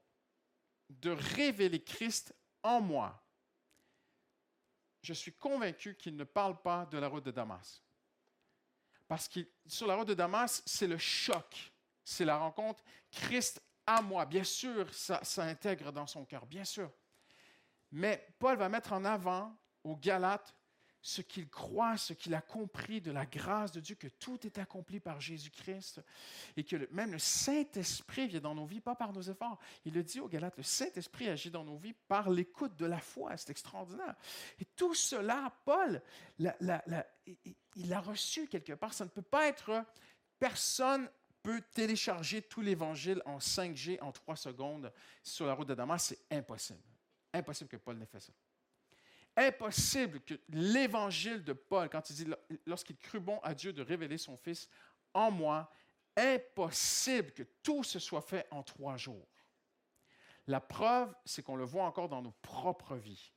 de 0.90 1.10
révéler 1.10 1.82
Christ 1.82 2.34
en 2.62 2.80
moi, 2.80 3.25
je 5.06 5.12
suis 5.12 5.32
convaincu 5.32 5.94
qu'il 5.94 6.16
ne 6.16 6.24
parle 6.24 6.60
pas 6.60 6.84
de 6.86 6.98
la 6.98 7.06
route 7.06 7.24
de 7.24 7.30
Damas. 7.30 7.80
Parce 9.06 9.28
que 9.28 9.40
sur 9.64 9.86
la 9.86 9.94
route 9.94 10.08
de 10.08 10.14
Damas, 10.14 10.62
c'est 10.66 10.88
le 10.88 10.98
choc, 10.98 11.72
c'est 12.02 12.24
la 12.24 12.36
rencontre 12.36 12.82
Christ 13.12 13.62
à 13.86 14.02
moi. 14.02 14.26
Bien 14.26 14.42
sûr, 14.42 14.92
ça, 14.92 15.20
ça 15.22 15.44
intègre 15.44 15.92
dans 15.92 16.08
son 16.08 16.24
cœur, 16.24 16.44
bien 16.44 16.64
sûr. 16.64 16.90
Mais 17.92 18.26
Paul 18.40 18.56
va 18.58 18.68
mettre 18.68 18.92
en 18.92 19.04
avant 19.04 19.56
aux 19.84 19.96
Galates 19.96 20.52
ce 21.06 21.22
qu'il 21.22 21.48
croit, 21.48 21.96
ce 21.96 22.14
qu'il 22.14 22.34
a 22.34 22.40
compris 22.40 23.00
de 23.00 23.12
la 23.12 23.26
grâce 23.26 23.70
de 23.70 23.78
Dieu, 23.78 23.94
que 23.94 24.08
tout 24.08 24.44
est 24.44 24.58
accompli 24.58 24.98
par 24.98 25.20
Jésus-Christ 25.20 26.00
et 26.56 26.64
que 26.64 26.92
même 26.92 27.12
le 27.12 27.20
Saint-Esprit 27.20 28.26
vient 28.26 28.40
dans 28.40 28.56
nos 28.56 28.66
vies, 28.66 28.80
pas 28.80 28.96
par 28.96 29.12
nos 29.12 29.22
efforts. 29.22 29.56
Il 29.84 29.94
le 29.94 30.02
dit 30.02 30.18
aux 30.18 30.26
Galates, 30.26 30.56
le 30.56 30.64
Saint-Esprit 30.64 31.28
agit 31.28 31.52
dans 31.52 31.62
nos 31.62 31.76
vies 31.76 31.92
par 31.92 32.28
l'écoute 32.28 32.74
de 32.74 32.86
la 32.86 32.98
foi. 32.98 33.36
C'est 33.36 33.50
extraordinaire. 33.50 34.16
Et 34.58 34.64
tout 34.64 34.94
cela, 34.94 35.52
Paul, 35.64 36.02
il 36.40 37.92
a 37.92 38.00
reçu 38.00 38.48
quelque 38.48 38.72
part. 38.72 38.92
Ça 38.92 39.04
ne 39.04 39.10
peut 39.10 39.22
pas 39.22 39.46
être... 39.46 39.84
Personne 40.40 41.08
peut 41.40 41.62
télécharger 41.72 42.42
tout 42.42 42.62
l'Évangile 42.62 43.22
en 43.26 43.38
5G 43.38 44.02
en 44.02 44.10
3 44.10 44.34
secondes 44.34 44.92
sur 45.22 45.46
la 45.46 45.54
route 45.54 45.68
de 45.68 45.74
Damas. 45.74 46.02
C'est 46.02 46.36
impossible. 46.36 46.82
Impossible 47.32 47.70
que 47.70 47.76
Paul 47.76 47.96
n'ait 47.96 48.06
fait 48.06 48.18
ça. 48.18 48.32
Impossible 49.36 50.20
que 50.20 50.34
l'évangile 50.48 51.44
de 51.44 51.52
Paul, 51.52 51.90
quand 51.90 52.08
il 52.10 52.16
dit, 52.16 52.26
lorsqu'il 52.64 52.96
crut 52.96 53.22
bon 53.22 53.38
à 53.42 53.54
Dieu 53.54 53.72
de 53.72 53.82
révéler 53.82 54.16
son 54.16 54.36
Fils 54.36 54.68
en 55.12 55.30
moi, 55.30 55.70
impossible 56.16 57.32
que 57.32 57.42
tout 57.62 57.84
se 57.84 57.98
soit 57.98 58.22
fait 58.22 58.46
en 58.50 58.62
trois 58.62 58.96
jours. 58.96 59.28
La 60.46 60.60
preuve, 60.60 61.14
c'est 61.24 61.42
qu'on 61.42 61.56
le 61.56 61.64
voit 61.64 61.84
encore 61.84 62.08
dans 62.08 62.22
nos 62.22 62.34
propres 62.42 62.96
vies. 62.96 63.32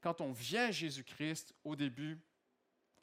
Quand 0.00 0.20
on 0.20 0.32
vient 0.32 0.70
Jésus-Christ, 0.70 1.54
au 1.64 1.76
début, 1.76 2.18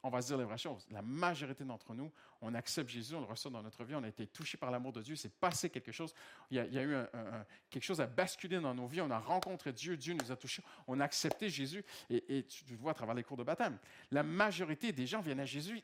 on 0.08 0.10
va 0.10 0.22
se 0.22 0.28
dire 0.28 0.38
les 0.38 0.44
vraies 0.44 0.58
choses. 0.58 0.86
La 0.90 1.02
majorité 1.02 1.64
d'entre 1.64 1.94
nous, 1.94 2.10
on 2.40 2.54
accepte 2.54 2.88
Jésus, 2.88 3.14
on 3.14 3.20
le 3.20 3.26
reçoit 3.26 3.50
dans 3.50 3.62
notre 3.62 3.84
vie, 3.84 3.94
on 3.94 4.02
a 4.02 4.08
été 4.08 4.26
touché 4.26 4.56
par 4.56 4.70
l'amour 4.70 4.92
de 4.92 5.02
Dieu, 5.02 5.16
c'est 5.16 5.32
passé 5.32 5.68
quelque 5.68 5.92
chose, 5.92 6.14
il 6.50 6.56
y 6.56 6.78
a, 6.78 6.82
eu 6.82 6.96
quelque 7.68 7.82
chose 7.82 8.00
à 8.00 8.06
basculer 8.06 8.58
dans 8.58 8.74
nos 8.74 8.86
vies, 8.86 9.02
on 9.02 9.10
a 9.10 9.18
rencontré 9.18 9.72
Dieu, 9.72 9.96
Dieu 9.96 10.14
nous 10.14 10.32
a 10.32 10.36
touchés, 10.36 10.62
on 10.86 10.98
a 11.00 11.04
accepté 11.04 11.50
Jésus, 11.50 11.84
et, 12.08 12.44
tu 12.44 12.64
le 12.70 12.76
vois 12.76 12.92
à 12.92 12.94
travers 12.94 13.14
les 13.14 13.22
cours 13.22 13.36
de 13.36 13.42
baptême. 13.42 13.78
La 14.10 14.22
majorité 14.22 14.92
des 14.92 15.06
gens 15.06 15.20
viennent 15.20 15.40
à 15.40 15.46
Jésus, 15.46 15.82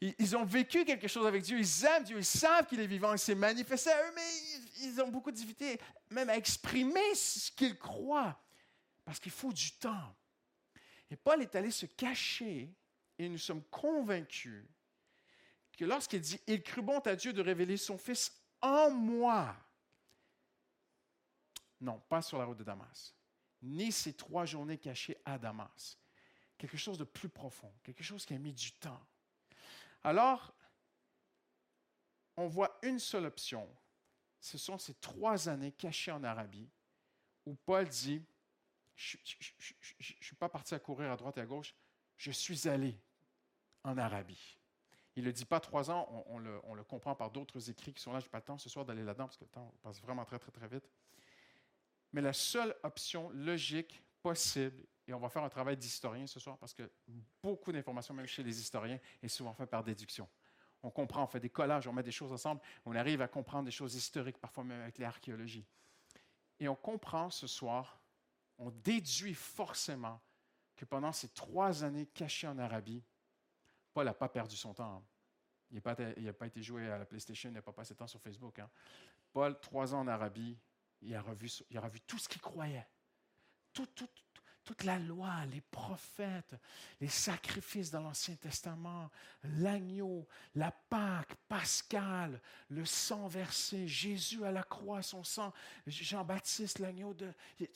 ils, 0.00 0.36
ont 0.36 0.44
vécu 0.44 0.84
quelque 0.84 1.06
chose 1.06 1.26
avec 1.26 1.42
Dieu, 1.42 1.58
ils 1.58 1.84
aiment 1.84 2.04
Dieu, 2.04 2.18
ils 2.18 2.24
savent 2.24 2.66
qu'il 2.66 2.80
est 2.80 2.86
vivant, 2.86 3.12
il 3.12 3.18
s'est 3.18 3.34
manifesté 3.36 3.90
à 3.90 4.08
eux, 4.08 4.12
mais 4.14 4.22
ils, 4.80 4.86
ils 4.86 5.00
ont 5.00 5.08
beaucoup 5.08 5.30
de 5.30 5.36
difficultés 5.36 5.80
même 6.10 6.30
à 6.30 6.36
exprimer 6.36 7.14
ce 7.14 7.50
qu'ils 7.52 7.78
croient, 7.78 8.36
parce 9.04 9.20
qu'il 9.20 9.32
faut 9.32 9.52
du 9.52 9.72
temps. 9.72 10.14
Et 11.10 11.16
Paul 11.16 11.42
est 11.42 11.54
allé 11.54 11.70
se 11.70 11.86
cacher 11.86 12.74
et 13.18 13.28
nous 13.28 13.38
sommes 13.38 13.62
convaincus 13.64 14.64
que 15.76 15.84
lorsqu'il 15.84 16.20
dit 16.20 16.40
Il 16.46 16.62
crut 16.62 16.84
bon 16.84 16.98
à 17.00 17.16
Dieu 17.16 17.32
de 17.32 17.42
révéler 17.42 17.76
son 17.76 17.98
Fils 17.98 18.32
en 18.60 18.90
moi, 18.90 19.56
non, 21.80 22.00
pas 22.08 22.22
sur 22.22 22.38
la 22.38 22.46
route 22.46 22.56
de 22.56 22.64
Damas, 22.64 23.14
ni 23.62 23.92
ces 23.92 24.14
trois 24.14 24.46
journées 24.46 24.78
cachées 24.78 25.18
à 25.24 25.38
Damas. 25.38 25.98
Quelque 26.56 26.76
chose 26.76 26.96
de 26.96 27.04
plus 27.04 27.28
profond, 27.28 27.72
quelque 27.82 28.02
chose 28.02 28.24
qui 28.24 28.32
a 28.32 28.38
mis 28.38 28.52
du 28.52 28.72
temps. 28.72 29.04
Alors, 30.02 30.54
on 32.36 32.46
voit 32.46 32.78
une 32.82 32.98
seule 32.98 33.26
option. 33.26 33.68
Ce 34.40 34.56
sont 34.56 34.78
ces 34.78 34.94
trois 34.94 35.48
années 35.48 35.72
cachées 35.72 36.12
en 36.12 36.24
Arabie 36.24 36.70
où 37.44 37.54
Paul 37.54 37.86
dit, 37.88 38.22
je 38.94 39.18
ne 39.18 40.22
suis 40.22 40.36
pas 40.36 40.48
parti 40.48 40.74
à 40.74 40.78
courir 40.78 41.10
à 41.10 41.16
droite 41.16 41.36
et 41.38 41.40
à 41.40 41.46
gauche, 41.46 41.74
je 42.16 42.30
suis 42.30 42.68
allé 42.68 42.98
en 43.82 43.98
Arabie. 43.98 44.58
Il 45.16 45.22
ne 45.22 45.28
le 45.28 45.32
dit 45.32 45.44
pas 45.44 45.60
trois 45.60 45.90
ans, 45.90 46.24
on, 46.26 46.38
le, 46.38 46.82
comprend 46.84 47.14
par 47.14 47.30
d'autres 47.30 47.70
écrits 47.70 47.92
qui 47.92 48.02
sont 48.02 48.12
là. 48.12 48.18
Je 48.18 48.24
n'ai 48.24 48.30
pas 48.30 48.38
le 48.38 48.44
temps 48.44 48.58
ce 48.58 48.68
soir 48.68 48.84
d'aller 48.84 49.04
là-dedans 49.04 49.26
parce 49.26 49.36
que 49.36 49.44
le 49.44 49.50
temps 49.50 49.72
passe 49.82 50.00
vraiment 50.00 50.24
très, 50.24 50.38
très, 50.38 50.50
très 50.50 50.66
vite. 50.66 50.90
Mais 52.12 52.20
la 52.20 52.32
seule 52.32 52.74
option 52.82 53.30
logique 53.30 54.02
possible, 54.22 54.84
et 55.06 55.12
on 55.12 55.20
va 55.20 55.28
faire 55.28 55.44
un 55.44 55.48
travail 55.48 55.76
d'historien 55.76 56.26
ce 56.26 56.40
soir 56.40 56.58
parce 56.58 56.72
que 56.72 56.90
beaucoup 57.42 57.70
d'informations, 57.70 58.14
même 58.14 58.26
chez 58.26 58.42
les 58.42 58.58
historiens, 58.58 58.98
est 59.22 59.28
souvent 59.28 59.54
fait 59.54 59.66
par 59.66 59.84
déduction. 59.84 60.28
On 60.82 60.90
comprend, 60.90 61.24
on 61.24 61.26
fait 61.26 61.40
des 61.40 61.50
collages, 61.50 61.86
on 61.86 61.92
met 61.92 62.02
des 62.02 62.12
choses 62.12 62.32
ensemble, 62.32 62.60
on 62.84 62.94
arrive 62.94 63.22
à 63.22 63.28
comprendre 63.28 63.64
des 63.64 63.70
choses 63.70 63.94
historiques, 63.94 64.38
parfois 64.38 64.64
même 64.64 64.80
avec 64.80 64.98
l'archéologie. 64.98 65.64
Et 66.58 66.68
on 66.68 66.74
comprend 66.74 67.30
ce 67.30 67.46
soir, 67.46 68.00
on 68.58 68.70
déduit 68.70 69.34
forcément 69.34 70.20
que 70.76 70.84
pendant 70.84 71.12
ces 71.12 71.28
trois 71.28 71.84
années 71.84 72.06
cachées 72.06 72.46
en 72.46 72.58
Arabie, 72.58 73.02
Paul 73.92 74.06
n'a 74.06 74.14
pas 74.14 74.28
perdu 74.28 74.56
son 74.56 74.74
temps. 74.74 75.04
Il 75.70 75.76
n'a 75.76 76.32
pas, 76.32 76.46
été 76.46 76.62
joué 76.62 76.90
à 76.90 76.98
la 76.98 77.04
PlayStation, 77.04 77.48
il 77.48 77.52
n'a 77.52 77.62
pas 77.62 77.72
passé 77.72 77.94
de 77.94 77.98
temps 77.98 78.06
sur 78.06 78.20
Facebook. 78.20 78.58
Hein. 78.58 78.70
Paul, 79.32 79.58
trois 79.60 79.94
ans 79.94 80.00
en 80.00 80.08
Arabie, 80.08 80.56
il 81.02 81.14
a 81.14 81.20
revu, 81.20 81.50
il 81.70 81.76
a 81.76 81.80
revu 81.80 82.00
tout 82.00 82.18
ce 82.18 82.28
qu'il 82.28 82.40
croyait. 82.40 82.86
Tout, 83.72 83.86
tout, 83.86 84.08
toute 84.64 84.84
la 84.84 84.98
loi, 84.98 85.44
les 85.50 85.60
prophètes, 85.60 86.54
les 87.00 87.08
sacrifices 87.08 87.90
dans 87.90 88.00
l'Ancien 88.00 88.34
Testament, 88.36 89.10
l'agneau, 89.58 90.26
la 90.54 90.70
Pâque, 90.70 91.34
Pascal, 91.48 92.40
le 92.68 92.84
sang 92.84 93.28
versé, 93.28 93.86
Jésus 93.86 94.44
à 94.44 94.50
la 94.50 94.62
croix, 94.62 95.02
son 95.02 95.22
sang, 95.22 95.52
Jean-Baptiste, 95.86 96.78
l'agneau 96.78 97.14
de... 97.14 97.32
Il 97.60 97.68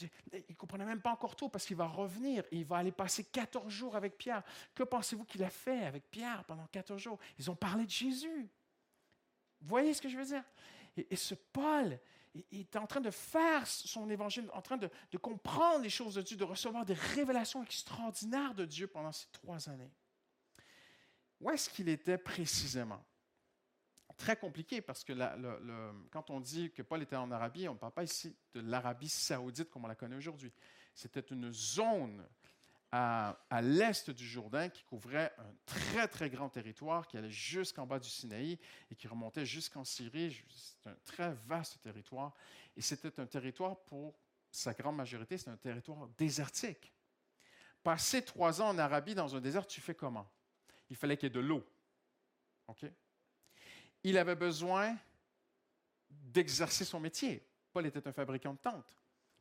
ne 0.49 0.55
comprenait 0.55 0.85
même 0.87 1.01
pas 1.01 1.13
encore 1.13 1.37
tout 1.37 1.49
parce 1.49 1.67
qu'il 1.67 1.77
va 1.77 1.87
revenir 1.87 2.45
il 2.51 2.65
va 2.65 2.79
aller 2.79 2.93
passer 2.93 3.25
14 3.25 3.71
jours 3.73 3.97
avec 3.97 4.17
Pierre. 4.17 4.43
Que 4.75 4.83
pensez-vous 4.83 5.25
qu'il 5.25 5.43
a 5.45 5.51
fait 5.51 5.85
avec 5.85 6.11
Pierre 6.11 6.45
pendant 6.45 6.67
14 6.67 7.01
jours? 7.01 7.19
Ils 7.39 7.51
ont 7.51 7.57
parlé 7.57 7.85
de 7.85 7.91
Jésus. 7.91 8.49
Vous 9.61 9.69
voyez 9.69 9.95
ce 9.95 10.03
que 10.03 10.09
je 10.09 10.17
veux 10.17 10.25
dire? 10.25 10.45
Et, 10.97 11.07
et 11.11 11.17
ce 11.17 11.35
Paul, 11.35 11.99
il 12.51 12.61
est 12.61 12.77
en 12.77 12.87
train 12.87 13.01
de 13.01 13.11
faire 13.11 13.67
son 13.67 14.09
évangile, 14.11 14.49
en 14.53 14.63
train 14.63 14.77
de, 14.77 14.91
comprendre 15.19 15.83
les 15.83 15.91
choses 15.91 16.15
de 16.15 16.23
Dieu, 16.23 16.37
de 16.37 16.45
recevoir 16.45 16.85
des 16.85 16.95
révélations 16.95 17.63
extraordinaires 17.63 18.55
de 18.55 18.65
Dieu 18.65 18.87
pendant 18.87 19.13
ces 19.13 19.27
trois 19.33 19.69
années. 19.69 19.91
Où 21.41 21.51
est-ce 21.51 21.71
qu'il 21.71 21.89
était 21.89 22.19
précisément? 22.19 23.05
Très 24.17 24.37
compliqué 24.37 24.81
parce 24.81 25.05
que 25.05 25.13
quand 26.11 26.31
on 26.31 26.41
dit 26.41 26.73
que 26.73 26.83
Paul 26.83 27.01
était 27.03 27.15
en 27.15 27.31
Arabie, 27.31 27.69
on 27.69 27.75
ne 27.75 27.79
parle 27.79 27.93
pas 27.93 28.03
ici 28.03 28.35
de 28.53 28.61
l'Arabie 28.61 29.09
saoudite 29.09 29.71
comme 29.71 29.85
on 29.85 29.89
la 29.89 29.95
connaît 29.95 30.17
aujourd'hui. 30.17 30.53
C'était 30.93 31.21
une 31.21 31.53
zone 31.53 32.27
à, 32.91 33.61
l'est 33.63 34.11
du 34.11 34.27
Jourdain 34.27 34.69
qui 34.69 34.83
couvrait 34.85 35.33
un 35.39 35.55
très, 35.67 36.09
très 36.09 36.31
grand 36.31 36.49
territoire 36.49 37.07
qui 37.07 37.17
allait 37.17 37.31
jusqu'en 37.31 37.87
bas 37.87 37.99
du 37.99 38.09
Sinaï 38.09 38.59
et 38.91 38.95
qui 38.95 39.09
remontait 39.09 39.45
jusqu'en 39.45 39.85
Syrie. 39.85 40.43
C'est 40.49 40.89
un 40.89 40.97
très 41.05 41.35
vaste 41.47 41.81
territoire. 41.83 42.35
Et 42.77 42.81
c'était 42.81 43.21
un 43.21 43.27
territoire, 43.27 43.79
pour 43.81 44.19
sa 44.51 44.73
grande 44.73 44.97
majorité, 44.97 45.37
c'est 45.37 45.51
un 45.51 45.57
territoire 45.57 46.09
désertique. 46.17 46.93
Passer 47.83 48.25
trois 48.25 48.61
ans 48.63 48.69
en 48.69 48.79
Arabie 48.79 49.15
dans 49.15 49.37
un 49.37 49.41
désert, 49.41 49.67
tu 49.67 49.81
fais 49.81 49.95
comment? 49.95 50.31
Il 50.91 50.97
fallait 50.97 51.17
qu'il 51.17 51.27
y 51.27 51.31
ait 51.31 51.35
de 51.35 51.41
l'eau. 51.41 51.65
OK? 52.69 52.87
Il 54.03 54.17
avait 54.17 54.37
besoin 54.37 54.97
d'exercer 56.09 56.85
son 56.85 57.01
métier. 57.01 57.47
Paul 57.73 57.87
était 57.87 58.07
un 58.07 58.13
fabricant 58.13 58.55
de 58.55 58.59
tentes. 58.59 58.95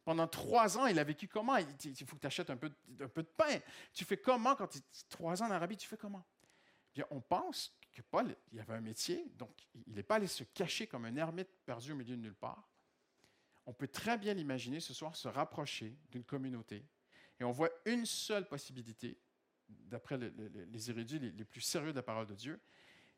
Pendant 0.07 0.25
trois 0.25 0.77
ans, 0.77 0.87
il 0.87 0.97
a 0.99 1.03
vécu 1.03 1.27
comment? 1.27 1.57
Il, 1.57 1.67
faut 2.05 2.15
que 2.15 2.21
tu 2.21 2.27
achètes 2.27 2.49
un 2.49 2.55
peu, 2.55 2.71
un 3.01 3.09
peu, 3.09 3.23
de 3.23 3.27
pain. 3.27 3.59
Tu 3.91 4.05
fais 4.05 4.15
comment 4.15 4.55
quand 4.55 4.67
tu 4.67 4.79
trois 5.09 5.43
ans 5.43 5.47
en 5.47 5.51
Arabie, 5.51 5.75
tu 5.75 5.85
fais 5.85 5.97
comment? 5.97 6.25
Bien, 6.95 7.03
on 7.09 7.19
pense 7.19 7.77
que 7.91 8.01
Paul, 8.01 8.33
il 8.53 8.59
avait 8.61 8.75
un 8.75 8.79
métier, 8.79 9.25
donc 9.35 9.51
il 9.85 9.93
n'est 9.93 10.03
pas 10.03 10.15
allé 10.15 10.27
se 10.27 10.45
cacher 10.45 10.87
comme 10.87 11.03
un 11.03 11.15
ermite 11.17 11.49
perdu 11.65 11.91
au 11.91 11.95
milieu 11.95 12.15
de 12.15 12.21
nulle 12.21 12.35
part. 12.35 12.69
On 13.65 13.73
peut 13.73 13.89
très 13.89 14.17
bien 14.17 14.33
l'imaginer 14.33 14.79
ce 14.79 14.93
soir 14.93 15.13
se 15.13 15.27
rapprocher 15.27 15.97
d'une 16.09 16.23
communauté. 16.23 16.85
Et 17.41 17.43
on 17.43 17.51
voit 17.51 17.71
une 17.83 18.05
seule 18.05 18.47
possibilité, 18.47 19.19
d'après 19.67 20.17
les 20.17 20.89
érudits 20.89 21.19
les, 21.19 21.43
plus 21.43 21.59
sérieux 21.59 21.91
de 21.91 21.97
la 21.97 22.03
parole 22.03 22.27
de 22.27 22.35
Dieu, 22.35 22.61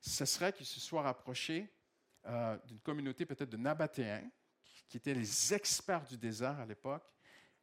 ce 0.01 0.25
serait 0.25 0.53
qu'il 0.53 0.65
se 0.65 0.79
soit 0.79 1.03
rapproché 1.03 1.71
euh, 2.25 2.57
d'une 2.65 2.79
communauté 2.79 3.27
peut-être 3.27 3.51
de 3.51 3.57
Nabatéens, 3.57 4.27
qui 4.89 4.97
étaient 4.97 5.13
les 5.13 5.53
experts 5.53 6.03
du 6.05 6.17
désert 6.17 6.59
à 6.59 6.65
l'époque, 6.65 7.03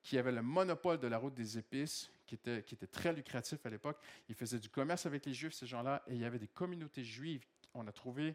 qui 0.02 0.16
avaient 0.16 0.32
le 0.32 0.42
monopole 0.42 0.98
de 0.98 1.08
la 1.08 1.18
route 1.18 1.34
des 1.34 1.58
épices, 1.58 2.08
qui 2.26 2.36
était, 2.36 2.62
qui 2.62 2.74
était 2.74 2.86
très 2.86 3.12
lucratif 3.12 3.66
à 3.66 3.70
l'époque. 3.70 3.98
Ils 4.28 4.34
faisaient 4.34 4.60
du 4.60 4.70
commerce 4.70 5.04
avec 5.04 5.26
les 5.26 5.34
Juifs, 5.34 5.54
ces 5.54 5.66
gens-là, 5.66 6.02
et 6.06 6.14
il 6.14 6.20
y 6.20 6.24
avait 6.24 6.38
des 6.38 6.48
communautés 6.48 7.04
juives. 7.04 7.44
On 7.74 7.86
a 7.86 7.92
trouvé 7.92 8.34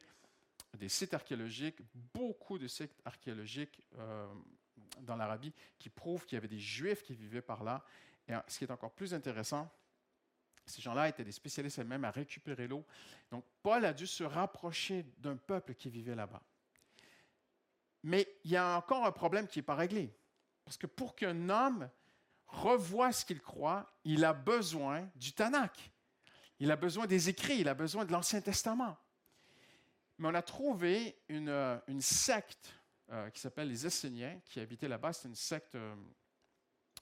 des 0.78 0.90
sites 0.90 1.14
archéologiques, 1.14 1.80
beaucoup 2.14 2.60
de 2.60 2.68
sites 2.68 3.02
archéologiques 3.06 3.82
euh, 3.98 4.28
dans 5.02 5.16
l'Arabie 5.16 5.54
qui 5.80 5.90
prouvent 5.90 6.26
qu'il 6.26 6.36
y 6.36 6.38
avait 6.38 6.48
des 6.48 6.60
Juifs 6.60 7.02
qui 7.04 7.16
vivaient 7.16 7.42
par 7.42 7.64
là. 7.64 7.84
Et 8.28 8.34
ce 8.48 8.58
qui 8.58 8.66
est 8.66 8.72
encore 8.72 8.92
plus 8.92 9.14
intéressant, 9.14 9.70
ces 10.66 10.82
gens-là 10.82 11.10
étaient 11.10 11.24
des 11.24 11.32
spécialistes 11.32 11.80
eux-mêmes 11.80 12.06
à 12.06 12.12
récupérer 12.12 12.68
l'eau. 12.68 12.86
Donc, 13.30 13.44
Paul 13.64 13.84
a 13.86 13.94
dû 13.94 14.08
se 14.08 14.24
rapprocher 14.24 15.06
d'un 15.18 15.36
peuple 15.36 15.74
qui 15.74 15.90
vivait 15.90 16.16
là-bas. 16.16 16.42
Mais 18.04 18.28
il 18.44 18.52
y 18.52 18.58
a 18.58 18.78
encore 18.78 19.06
un 19.06 19.12
problème 19.12 19.48
qui 19.48 19.60
n'est 19.60 19.64
pas 19.64 19.76
réglé. 19.76 20.14
Parce 20.64 20.78
que 20.78 20.88
pour 20.88 21.16
qu'un 21.16 21.50
homme 21.50 21.90
revoie 22.48 23.12
ce 23.12 23.26
qu'il 23.26 23.42
croit, 23.42 23.92
il 24.04 24.26
a 24.26 24.34
besoin 24.34 25.10
du 25.16 25.34
Tanakh. 25.34 25.92
Il 26.60 26.72
a 26.72 26.76
besoin 26.76 27.08
des 27.08 27.30
écrits, 27.30 27.60
il 27.60 27.68
a 27.68 27.74
besoin 27.74 28.06
de 28.06 28.12
l'Ancien 28.12 28.42
Testament. 28.42 28.98
Mais 30.18 30.28
on 30.28 30.34
a 30.34 30.42
trouvé 30.42 31.18
une, 31.30 32.02
secte 32.02 32.74
euh, 33.10 33.30
qui 33.32 33.40
s'appelle 33.40 33.68
les 33.68 33.88
Esséniens, 33.88 34.40
qui 34.46 34.60
habitaient 34.60 34.88
là-bas. 34.88 35.14
C'est 35.14 35.28
une 35.28 35.36
secte 35.36 35.76
euh, 35.76 35.96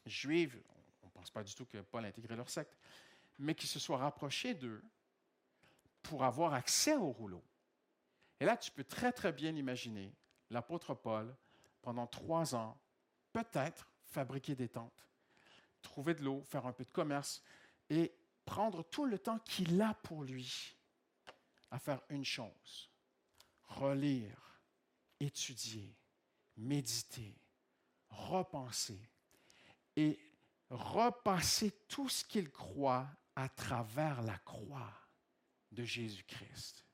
juive. 0.06 0.62
On 1.04 1.08
ne 1.08 1.12
pense 1.12 1.30
pas 1.30 1.44
du 1.44 1.54
tout 1.54 1.66
que 1.66 1.80
Paul 1.80 2.06
a 2.06 2.08
intégré 2.08 2.36
leur 2.36 2.50
secte, 2.50 2.78
mais 3.38 3.56
qui 3.56 3.68
se 3.68 3.80
soit 3.80 3.98
rapproché 3.98 4.54
d'eux 4.54 4.82
pour 6.02 6.24
avoir 6.24 6.54
accès 6.54 6.96
au 6.96 7.12
rouleau. 7.12 7.44
Et 8.40 8.46
là, 8.46 8.56
tu 8.56 8.72
peux 8.72 8.86
très, 8.86 9.12
très 9.12 9.34
bien 9.34 9.54
imaginer 9.56 10.14
l'apôtre 10.50 10.94
Paul, 10.94 11.36
pendant 11.82 12.08
trois 12.08 12.56
ans, 12.56 12.80
peut-être 13.32 13.88
fabriquer 14.04 14.56
des 14.56 14.70
tentes, 14.70 15.08
trouver 15.82 16.14
de 16.14 16.24
l'eau, 16.24 16.42
faire 16.44 16.66
un 16.66 16.74
peu 16.74 16.84
de 16.84 16.92
commerce 16.92 17.42
et 17.90 18.14
prendre 18.46 18.84
tout 18.84 19.06
le 19.06 19.20
temps 19.20 19.40
qu'il 19.40 19.82
a 19.82 19.94
pour 19.94 20.24
lui 20.24 20.76
à 21.72 21.80
faire 21.80 22.02
une 22.10 22.26
chose, 22.26 22.90
relire, 23.64 24.60
étudier, 25.20 25.96
méditer, 26.58 27.36
repenser 28.10 29.00
et 29.96 30.20
repasser 30.70 31.72
tout 31.88 32.10
ce 32.10 32.24
qu'il 32.24 32.52
croit 32.52 33.08
à 33.36 33.50
travers 33.50 34.22
la 34.22 34.38
croix 34.40 34.94
de 35.72 35.84
Jésus-Christ. 35.84 36.86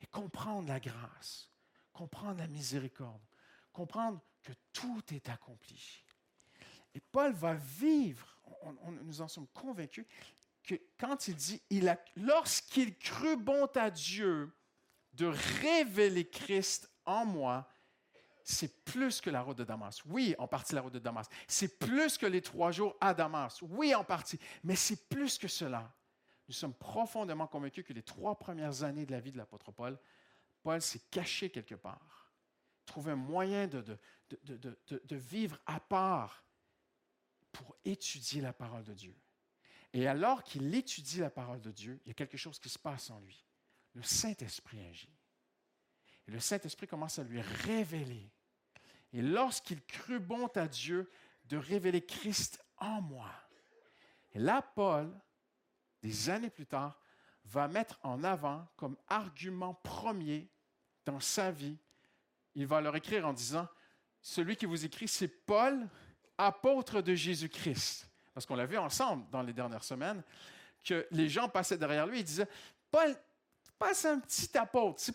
Et 0.00 0.06
comprendre 0.06 0.68
la 0.68 0.80
grâce, 0.80 1.48
comprendre 1.94 2.38
la 2.38 2.46
miséricorde, 2.48 3.22
comprendre 3.72 4.20
que 4.42 4.52
tout 4.72 5.02
est 5.14 5.30
accompli. 5.30 6.04
Et 6.94 7.00
Paul 7.00 7.32
va 7.32 7.54
vivre, 7.54 8.38
nous 9.02 9.22
en 9.22 9.28
sommes 9.28 9.48
convaincus, 9.48 10.04
que 10.62 10.74
quand 10.98 11.28
il 11.28 11.36
dit, 11.36 11.62
il 11.70 11.96
lorsqu'il 12.16 12.98
crut 12.98 13.38
bon 13.38 13.66
à 13.74 13.90
Dieu 13.90 14.52
de 15.14 15.26
révéler 15.26 16.28
Christ 16.28 16.90
en 17.06 17.24
moi, 17.24 17.68
c'est 18.42 18.84
plus 18.84 19.20
que 19.20 19.30
la 19.30 19.40
route 19.40 19.56
de 19.56 19.64
Damas. 19.64 20.02
Oui, 20.04 20.34
en 20.38 20.46
partie 20.46 20.74
la 20.74 20.82
route 20.82 20.92
de 20.92 20.98
Damas. 20.98 21.28
C'est 21.48 21.78
plus 21.78 22.18
que 22.18 22.26
les 22.26 22.42
trois 22.42 22.72
jours 22.72 22.94
à 23.00 23.14
Damas. 23.14 23.62
Oui, 23.62 23.94
en 23.94 24.04
partie. 24.04 24.38
Mais 24.62 24.76
c'est 24.76 25.08
plus 25.08 25.38
que 25.38 25.48
cela. 25.48 25.90
Nous 26.46 26.54
sommes 26.54 26.74
profondément 26.74 27.46
convaincus 27.46 27.84
que 27.86 27.94
les 27.94 28.02
trois 28.02 28.38
premières 28.38 28.82
années 28.82 29.06
de 29.06 29.12
la 29.12 29.20
vie 29.20 29.32
de 29.32 29.38
l'apôtre 29.38 29.72
Paul, 29.72 29.98
Paul 30.64 30.80
s'est 30.80 31.02
caché 31.10 31.50
quelque 31.50 31.74
part, 31.74 32.32
trouvé 32.86 33.12
un 33.12 33.16
moyen 33.16 33.68
de, 33.68 33.82
de, 33.82 34.56
de, 34.56 34.78
de, 34.88 35.16
vivre 35.16 35.60
à 35.66 35.78
part 35.78 36.42
pour 37.52 37.76
étudier 37.84 38.40
la 38.40 38.54
parole 38.54 38.82
de 38.82 38.94
Dieu. 38.94 39.14
Et 39.92 40.08
alors 40.08 40.42
qu'il 40.42 40.74
étudie 40.74 41.20
la 41.20 41.28
parole 41.28 41.60
de 41.60 41.70
Dieu, 41.70 42.00
il 42.04 42.08
y 42.08 42.10
a 42.10 42.14
quelque 42.14 42.38
chose 42.38 42.58
qui 42.58 42.70
se 42.70 42.78
passe 42.78 43.10
en 43.10 43.20
lui. 43.20 43.44
Le 43.92 44.02
Saint-Esprit 44.02 44.80
agit. 44.86 45.14
Et 46.26 46.30
le 46.30 46.40
Saint-Esprit 46.40 46.88
commence 46.88 47.18
à 47.18 47.24
lui 47.24 47.42
révéler. 47.42 48.32
Et 49.12 49.20
lorsqu'il 49.20 49.84
crut 49.84 50.22
bon 50.22 50.46
à 50.54 50.66
Dieu 50.66 51.10
de 51.44 51.58
révéler 51.58 52.04
Christ 52.04 52.64
en 52.78 53.02
moi, 53.02 53.30
et 54.32 54.38
là, 54.38 54.62
Paul, 54.62 55.14
des 56.00 56.30
années 56.30 56.50
plus 56.50 56.66
tard, 56.66 57.00
va 57.44 57.68
mettre 57.68 58.00
en 58.02 58.24
avant 58.24 58.66
comme 58.76 58.96
argument 59.08 59.74
premier 59.74 60.50
dans 61.04 61.20
sa 61.20 61.50
vie, 61.50 61.76
il 62.54 62.66
va 62.66 62.80
leur 62.80 62.94
écrire 62.96 63.26
en 63.26 63.32
disant, 63.32 63.66
celui 64.22 64.56
qui 64.56 64.66
vous 64.66 64.84
écrit, 64.84 65.08
c'est 65.08 65.28
Paul, 65.28 65.88
apôtre 66.38 67.02
de 67.02 67.14
Jésus-Christ. 67.14 68.08
Parce 68.32 68.46
qu'on 68.46 68.56
l'a 68.56 68.66
vu 68.66 68.78
ensemble 68.78 69.24
dans 69.30 69.42
les 69.42 69.52
dernières 69.52 69.84
semaines, 69.84 70.22
que 70.84 71.06
les 71.10 71.28
gens 71.28 71.48
passaient 71.48 71.78
derrière 71.78 72.06
lui 72.06 72.20
et 72.20 72.22
disaient, 72.22 72.48
Paul, 72.90 73.14
passe 73.78 74.04
un 74.04 74.20
petit 74.20 74.56
apôtre. 74.56 75.00
C'est 75.00 75.14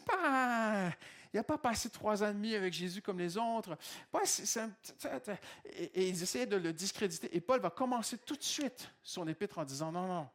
il 1.32 1.38
n'a 1.38 1.44
pas 1.44 1.60
passé 1.60 1.90
trois 1.90 2.24
ans 2.24 2.30
et 2.30 2.34
demi 2.34 2.56
avec 2.56 2.74
Jésus 2.74 3.02
comme 3.02 3.20
les 3.20 3.38
autres. 3.38 3.78
et, 5.66 6.10
ils 6.10 6.24
essayaient 6.24 6.48
de 6.48 6.58
le 6.58 6.74
discréditer. 6.74 7.36
Et 7.36 7.40
Paul 7.40 7.60
va 7.60 7.70
commencer 7.70 8.18
tout 8.18 8.36
de 8.36 8.44
suite 8.44 8.90
son 9.04 9.28
épître 9.28 9.60
en 9.60 9.64
disant, 9.64 9.92
non, 9.92 10.08
non, 10.08 10.30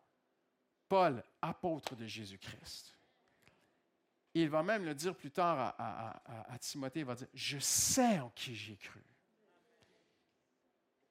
Paul, 0.88 1.24
apôtre 1.42 1.96
de 1.96 2.06
Jésus-Christ. 2.06 2.93
Il 4.34 4.48
va 4.48 4.62
même 4.62 4.84
le 4.84 4.94
dire 4.94 5.14
plus 5.14 5.30
tard 5.30 5.74
à, 5.78 6.58
Timothée, 6.58 7.00
il 7.00 7.06
va 7.06 7.14
dire, 7.14 7.28
je 7.32 7.58
sais 7.58 8.18
en 8.18 8.30
qui 8.30 8.54
j'ai 8.54 8.76
cru. 8.76 9.02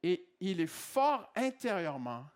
Et 0.02 0.28
il 0.42 0.60
est 0.60 0.68
fort 0.68 1.32
intérieurement 1.36 2.30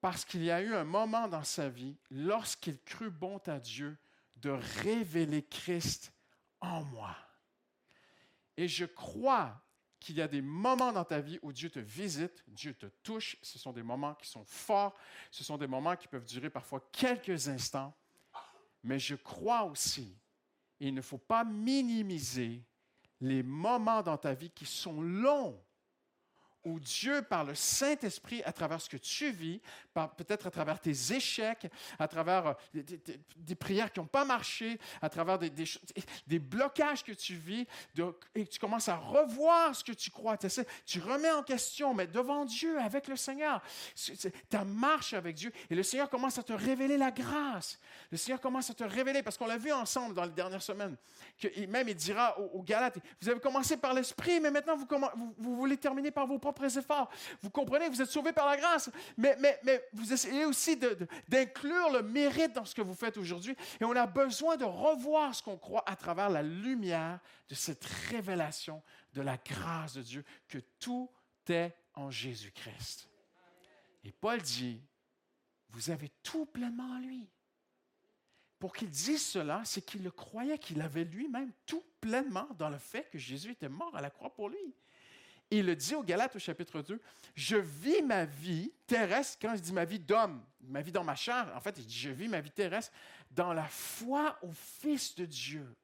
parce 0.00 0.24
qu'il 0.24 0.42
y 0.42 0.50
a 0.50 0.60
eu 0.60 0.74
un 0.74 0.84
moment 0.84 1.28
dans 1.28 1.44
sa 1.44 1.68
vie, 1.68 1.96
lorsqu'il 2.10 2.80
crut 2.80 3.12
bon 3.12 3.38
à 3.46 3.60
Dieu, 3.60 3.96
de 4.36 4.50
révéler 4.50 5.44
Christ 5.44 6.12
en 6.60 6.82
moi. 6.84 7.14
Et 8.56 8.66
je 8.66 8.86
crois 8.86 9.62
qu'il 10.00 10.16
y 10.16 10.22
a 10.22 10.28
des 10.28 10.40
moments 10.40 10.92
dans 10.92 11.04
ta 11.04 11.20
vie 11.20 11.38
où 11.42 11.52
Dieu 11.52 11.68
te 11.68 11.78
visite, 11.78 12.42
Dieu 12.48 12.74
te 12.74 12.86
touche. 13.02 13.36
Ce 13.42 13.58
sont 13.58 13.72
des 13.72 13.82
moments 13.82 14.14
qui 14.14 14.26
sont 14.26 14.44
forts, 14.44 14.96
ce 15.30 15.44
sont 15.44 15.58
des 15.58 15.66
moments 15.66 15.94
qui 15.94 16.08
peuvent 16.08 16.24
durer 16.24 16.48
parfois 16.48 16.80
quelques 16.90 17.48
instants. 17.48 17.94
Mais 18.82 18.98
je 18.98 19.14
crois 19.14 19.64
aussi, 19.64 20.16
il 20.78 20.94
ne 20.94 21.02
faut 21.02 21.18
pas 21.18 21.44
minimiser 21.44 22.62
les 23.20 23.42
moments 23.42 24.02
dans 24.02 24.16
ta 24.16 24.32
vie 24.32 24.50
qui 24.50 24.64
sont 24.64 25.00
longs 25.00 25.62
où 26.64 26.78
Dieu, 26.78 27.22
par 27.22 27.44
le 27.44 27.54
Saint-Esprit, 27.54 28.42
à 28.44 28.52
travers 28.52 28.80
ce 28.80 28.88
que 28.88 28.96
tu 28.96 29.30
vis, 29.30 29.60
peut-être 30.16 30.46
à 30.46 30.50
travers 30.50 30.78
tes 30.78 31.14
échecs, 31.14 31.66
à 31.98 32.06
travers 32.06 32.56
euh, 32.74 32.82
des, 33.36 33.54
prières 33.54 33.92
qui 33.92 34.00
n'ont 34.00 34.06
pas 34.06 34.24
marché, 34.24 34.78
à 35.00 35.08
travers 35.08 35.38
des, 35.38 36.38
blocages 36.38 37.02
que 37.02 37.12
tu 37.12 37.34
vis, 37.34 37.66
et 38.34 38.46
tu 38.46 38.58
commences 38.58 38.88
à 38.88 38.96
revoir 38.96 39.74
ce 39.74 39.84
que 39.84 39.92
tu 39.92 40.10
crois. 40.10 40.36
Tu 40.36 41.00
remets 41.00 41.30
en 41.30 41.42
question, 41.42 41.94
mais 41.94 42.06
devant 42.06 42.44
Dieu, 42.44 42.78
avec 42.78 43.08
le 43.08 43.16
Seigneur, 43.16 43.62
ta 44.48 44.64
marche 44.64 45.14
avec 45.14 45.36
Dieu, 45.36 45.52
et 45.70 45.74
le 45.74 45.82
Seigneur 45.82 46.10
commence 46.10 46.38
à 46.38 46.42
te 46.42 46.52
révéler 46.52 46.98
la 46.98 47.10
grâce. 47.10 47.78
Le 48.10 48.18
Seigneur 48.18 48.40
commence 48.40 48.70
à 48.70 48.74
te 48.74 48.84
révéler, 48.84 49.22
parce 49.22 49.38
qu'on 49.38 49.46
l'a 49.46 49.58
vu 49.58 49.72
ensemble 49.72 50.14
dans 50.14 50.24
les 50.24 50.30
dernières 50.30 50.62
semaines, 50.62 50.96
que 51.38 51.66
même 51.66 51.88
il 51.88 51.94
dira 51.94 52.38
aux, 52.38 52.62
Galates, 52.62 52.98
vous 53.20 53.28
avez 53.28 53.40
commencé 53.40 53.78
par 53.78 53.94
l'Esprit, 53.94 54.40
mais 54.40 54.50
maintenant 54.50 54.76
vous, 54.76 54.86
vous 55.38 55.56
voulez 55.56 55.76
terminer 55.78 56.10
par 56.10 56.26
vos 56.26 56.38
propres 56.38 56.49
Vous 57.42 57.50
comprenez, 57.50 57.88
vous 57.88 58.02
êtes 58.02 58.10
sauvés 58.10 58.32
par 58.32 58.46
la 58.46 58.56
grâce, 58.56 58.90
mais, 59.16 59.36
mais, 59.38 59.58
mais 59.64 59.82
vous 59.92 60.12
essayez 60.12 60.44
aussi 60.44 60.76
d'inclure 61.28 61.90
le 61.90 62.02
mérite 62.02 62.52
dans 62.52 62.64
ce 62.64 62.74
que 62.74 62.82
vous 62.82 62.94
faites 62.94 63.16
aujourd'hui. 63.16 63.56
Et 63.80 63.84
on 63.84 63.96
a 63.96 64.06
besoin 64.06 64.56
de 64.56 64.64
revoir 64.64 65.34
ce 65.34 65.42
qu'on 65.42 65.56
croit 65.56 65.84
à 65.86 65.96
travers 65.96 66.30
la 66.30 66.42
lumière 66.42 67.20
de 67.48 67.54
cette 67.54 67.84
révélation 67.84 68.82
de 69.14 69.22
la 69.22 69.36
grâce 69.36 69.94
de 69.94 70.02
Dieu, 70.02 70.24
que 70.48 70.58
tout 70.78 71.10
est 71.48 71.74
en 71.94 72.10
Jésus-Christ. 72.10 73.08
Et 74.04 74.12
Paul 74.12 74.40
dit, 74.40 74.80
vous 75.70 75.90
avez 75.90 76.10
tout 76.22 76.46
pleinement 76.46 76.90
en 76.94 76.98
lui. 76.98 77.28
Pour 78.58 78.74
qu'il 78.74 78.90
dise 78.90 79.26
cela, 79.26 79.62
c'est 79.64 79.82
qu'il 79.82 80.02
le 80.02 80.10
croyait, 80.10 80.58
qu'il 80.58 80.80
avait 80.82 81.04
lui-même 81.04 81.50
tout 81.66 81.82
pleinement 82.00 82.46
dans 82.58 82.68
le 82.68 82.78
fait 82.78 83.08
que 83.10 83.18
Jésus 83.18 83.52
était 83.52 83.68
mort 83.68 83.96
à 83.96 84.00
la 84.00 84.10
croix 84.10 84.32
pour 84.32 84.48
lui 84.48 84.74
il 85.50 85.66
le 85.66 85.74
dit 85.74 85.94
au 85.94 86.02
Galates 86.02 86.36
au 86.36 86.38
chapitre 86.38 86.82
2, 86.82 87.00
je 87.34 87.56
vis 87.56 88.02
ma 88.02 88.24
vie 88.24 88.72
terrestre, 88.86 89.38
quand 89.40 89.56
je 89.56 89.60
dis 89.60 89.72
ma 89.72 89.84
vie 89.84 89.98
d'homme, 89.98 90.44
ma 90.62 90.80
vie 90.80 90.92
dans 90.92 91.04
ma 91.04 91.16
chair, 91.16 91.52
en 91.54 91.60
fait, 91.60 91.76
il 91.78 91.86
dit, 91.86 91.98
je 91.98 92.10
vis 92.10 92.28
ma 92.28 92.40
vie 92.40 92.50
terrestre 92.50 92.92
dans 93.30 93.52
la 93.52 93.66
foi 93.66 94.38
au 94.42 94.52
Fils 94.52 95.14
de 95.14 95.26
Dieu, 95.26 95.74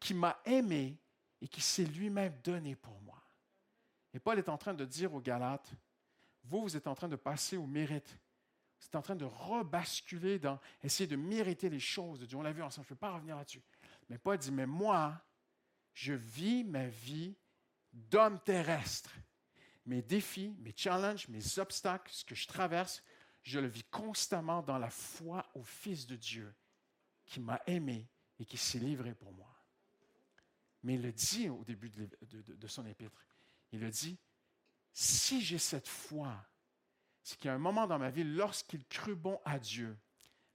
qui 0.00 0.14
m'a 0.14 0.40
aimé 0.44 0.96
et 1.40 1.48
qui 1.48 1.60
s'est 1.60 1.84
lui-même 1.84 2.34
donné 2.42 2.74
pour 2.74 3.00
moi. 3.00 3.22
Et 4.12 4.18
Paul 4.18 4.38
est 4.38 4.48
en 4.48 4.56
train 4.56 4.74
de 4.74 4.84
dire 4.84 5.12
aux 5.14 5.20
Galates, 5.20 5.70
vous, 6.44 6.62
vous 6.62 6.76
êtes 6.76 6.86
en 6.86 6.94
train 6.94 7.08
de 7.08 7.16
passer 7.16 7.56
au 7.56 7.66
mérite. 7.66 8.18
Vous 8.78 8.86
êtes 8.86 8.96
en 8.96 9.02
train 9.02 9.16
de 9.16 9.24
rebasculer 9.24 10.38
dans 10.38 10.60
essayer 10.82 11.06
de 11.06 11.16
mériter 11.16 11.70
les 11.70 11.80
choses 11.80 12.20
de 12.20 12.26
Dieu. 12.26 12.36
On 12.36 12.42
l'a 12.42 12.52
vu 12.52 12.62
ensemble, 12.62 12.86
je 12.86 12.92
ne 12.92 12.96
peux 12.96 13.00
pas 13.00 13.12
revenir 13.12 13.36
là-dessus. 13.36 13.62
Mais 14.08 14.18
Paul 14.18 14.36
dit, 14.36 14.52
mais 14.52 14.66
moi, 14.66 15.18
je 15.94 16.12
vis 16.12 16.64
ma 16.64 16.86
vie 16.86 17.34
d'homme 17.94 18.40
terrestre. 18.40 19.10
Mes 19.86 20.02
défis, 20.02 20.54
mes 20.60 20.74
challenges, 20.76 21.28
mes 21.28 21.58
obstacles, 21.58 22.10
ce 22.12 22.24
que 22.24 22.34
je 22.34 22.46
traverse, 22.46 23.02
je 23.42 23.60
le 23.60 23.68
vis 23.68 23.84
constamment 23.84 24.62
dans 24.62 24.78
la 24.78 24.90
foi 24.90 25.46
au 25.54 25.62
Fils 25.62 26.06
de 26.06 26.16
Dieu 26.16 26.54
qui 27.26 27.40
m'a 27.40 27.60
aimé 27.66 28.08
et 28.38 28.44
qui 28.44 28.56
s'est 28.56 28.78
livré 28.78 29.14
pour 29.14 29.32
moi. 29.32 29.50
Mais 30.82 30.94
il 30.94 31.02
le 31.02 31.12
dit 31.12 31.48
au 31.48 31.64
début 31.64 31.90
de, 31.90 32.66
son 32.66 32.86
épître. 32.86 33.24
Il 33.72 33.80
le 33.80 33.90
dit, 33.90 34.18
si 34.92 35.40
j'ai 35.40 35.58
cette 35.58 35.88
foi, 35.88 36.34
c'est 37.22 37.38
qu'il 37.38 37.48
y 37.48 37.50
a 37.50 37.54
un 37.54 37.58
moment 37.58 37.86
dans 37.86 37.98
ma 37.98 38.10
vie, 38.10 38.24
lorsqu'il 38.24 38.86
crut 38.86 39.18
bon 39.18 39.40
à 39.44 39.58
Dieu, 39.58 39.96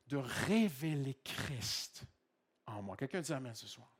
de 0.07 0.17
révéler 0.17 1.15
Christ 1.23 2.03
en 2.65 2.81
moi. 2.81 2.97
Quelqu'un 2.97 3.21
dit 3.21 3.33
Amen 3.33 3.53
ce 3.53 3.67
soir. 3.67 3.91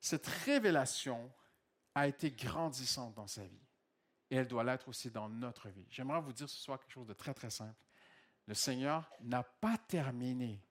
Cette 0.00 0.26
révélation 0.26 1.30
a 1.94 2.06
été 2.06 2.30
grandissante 2.30 3.14
dans 3.14 3.26
sa 3.26 3.44
vie 3.44 3.66
et 4.30 4.36
elle 4.36 4.48
doit 4.48 4.64
l'être 4.64 4.88
aussi 4.88 5.10
dans 5.10 5.28
notre 5.28 5.68
vie. 5.68 5.86
J'aimerais 5.90 6.20
vous 6.20 6.32
dire 6.32 6.48
ce 6.48 6.56
soir 6.56 6.78
quelque 6.78 6.92
chose 6.92 7.06
de 7.06 7.12
très, 7.12 7.34
très 7.34 7.50
simple. 7.50 7.84
Le 8.46 8.54
Seigneur 8.54 9.10
n'a 9.20 9.42
pas 9.42 9.76
terminé 9.76 10.62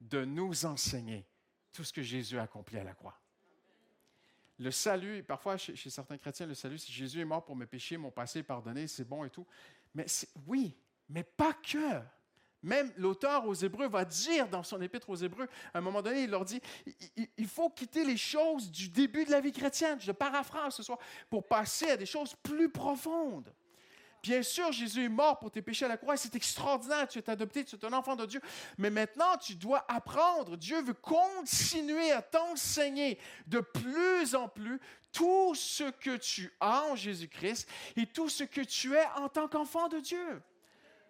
de 0.00 0.24
nous 0.24 0.64
enseigner 0.64 1.26
tout 1.72 1.84
ce 1.84 1.92
que 1.92 2.02
Jésus 2.02 2.38
a 2.38 2.42
accompli 2.42 2.78
à 2.78 2.84
la 2.84 2.94
croix. 2.94 3.20
Le 4.58 4.70
salut, 4.70 5.22
parfois 5.22 5.56
chez, 5.56 5.76
certains 5.76 6.18
chrétiens, 6.18 6.46
le 6.46 6.54
salut, 6.54 6.78
c'est 6.78 6.92
Jésus 6.92 7.20
est 7.20 7.24
mort 7.24 7.44
pour 7.44 7.54
mes 7.54 7.66
péchés, 7.66 7.96
mon 7.96 8.10
passé 8.10 8.40
est 8.40 8.44
pardonné, 8.44 8.88
c'est 8.88 9.04
bon 9.04 9.24
et 9.24 9.30
tout. 9.30 9.46
Mais 9.94 10.06
oui, 10.46 10.76
mais 11.08 11.22
pas 11.22 11.54
que. 11.54 12.00
Même 12.68 12.92
l'auteur 12.98 13.46
aux 13.46 13.54
Hébreux 13.54 13.88
va 13.88 14.04
dire 14.04 14.46
dans 14.46 14.62
son 14.62 14.78
épître 14.82 15.08
aux 15.08 15.16
Hébreux, 15.16 15.48
à 15.72 15.78
un 15.78 15.80
moment 15.80 16.02
donné, 16.02 16.24
il 16.24 16.30
leur 16.30 16.44
dit, 16.44 16.60
il 17.16 17.48
faut 17.48 17.70
quitter 17.70 18.04
les 18.04 18.18
choses 18.18 18.70
du 18.70 18.90
début 18.90 19.24
de 19.24 19.30
la 19.30 19.40
vie 19.40 19.52
chrétienne, 19.52 19.98
je 19.98 20.12
paraphrase 20.12 20.74
ce 20.74 20.82
soir, 20.82 20.98
pour 21.30 21.48
passer 21.48 21.88
à 21.92 21.96
des 21.96 22.04
choses 22.04 22.34
plus 22.42 22.68
profondes. 22.68 23.50
Bien 24.22 24.42
sûr, 24.42 24.70
Jésus 24.70 25.04
est 25.04 25.08
mort 25.08 25.38
pour 25.38 25.50
tes 25.50 25.62
péchés 25.62 25.86
à 25.86 25.88
la 25.88 25.96
croix. 25.96 26.16
C'est 26.18 26.34
extraordinaire. 26.34 27.08
Tu 27.08 27.20
es 27.20 27.30
adopté, 27.30 27.64
tu 27.64 27.76
es 27.76 27.84
un 27.86 27.92
enfant 27.92 28.16
de 28.16 28.26
Dieu. 28.26 28.40
Mais 28.76 28.90
maintenant, 28.90 29.36
tu 29.40 29.54
dois 29.54 29.86
apprendre. 29.88 30.56
Dieu 30.56 30.82
veut 30.82 30.92
continuer 30.92 32.10
à 32.10 32.20
t'enseigner 32.20 33.18
de 33.46 33.60
plus 33.60 34.34
en 34.34 34.48
plus 34.48 34.80
tout 35.12 35.54
ce 35.54 35.84
que 35.84 36.16
tu 36.16 36.52
as 36.60 36.82
en 36.90 36.96
Jésus-Christ 36.96 37.68
et 37.96 38.06
tout 38.06 38.28
ce 38.28 38.42
que 38.44 38.60
tu 38.60 38.94
es 38.94 39.06
en 39.16 39.28
tant 39.28 39.48
qu'enfant 39.48 39.88
de 39.88 40.00
Dieu. 40.00 40.42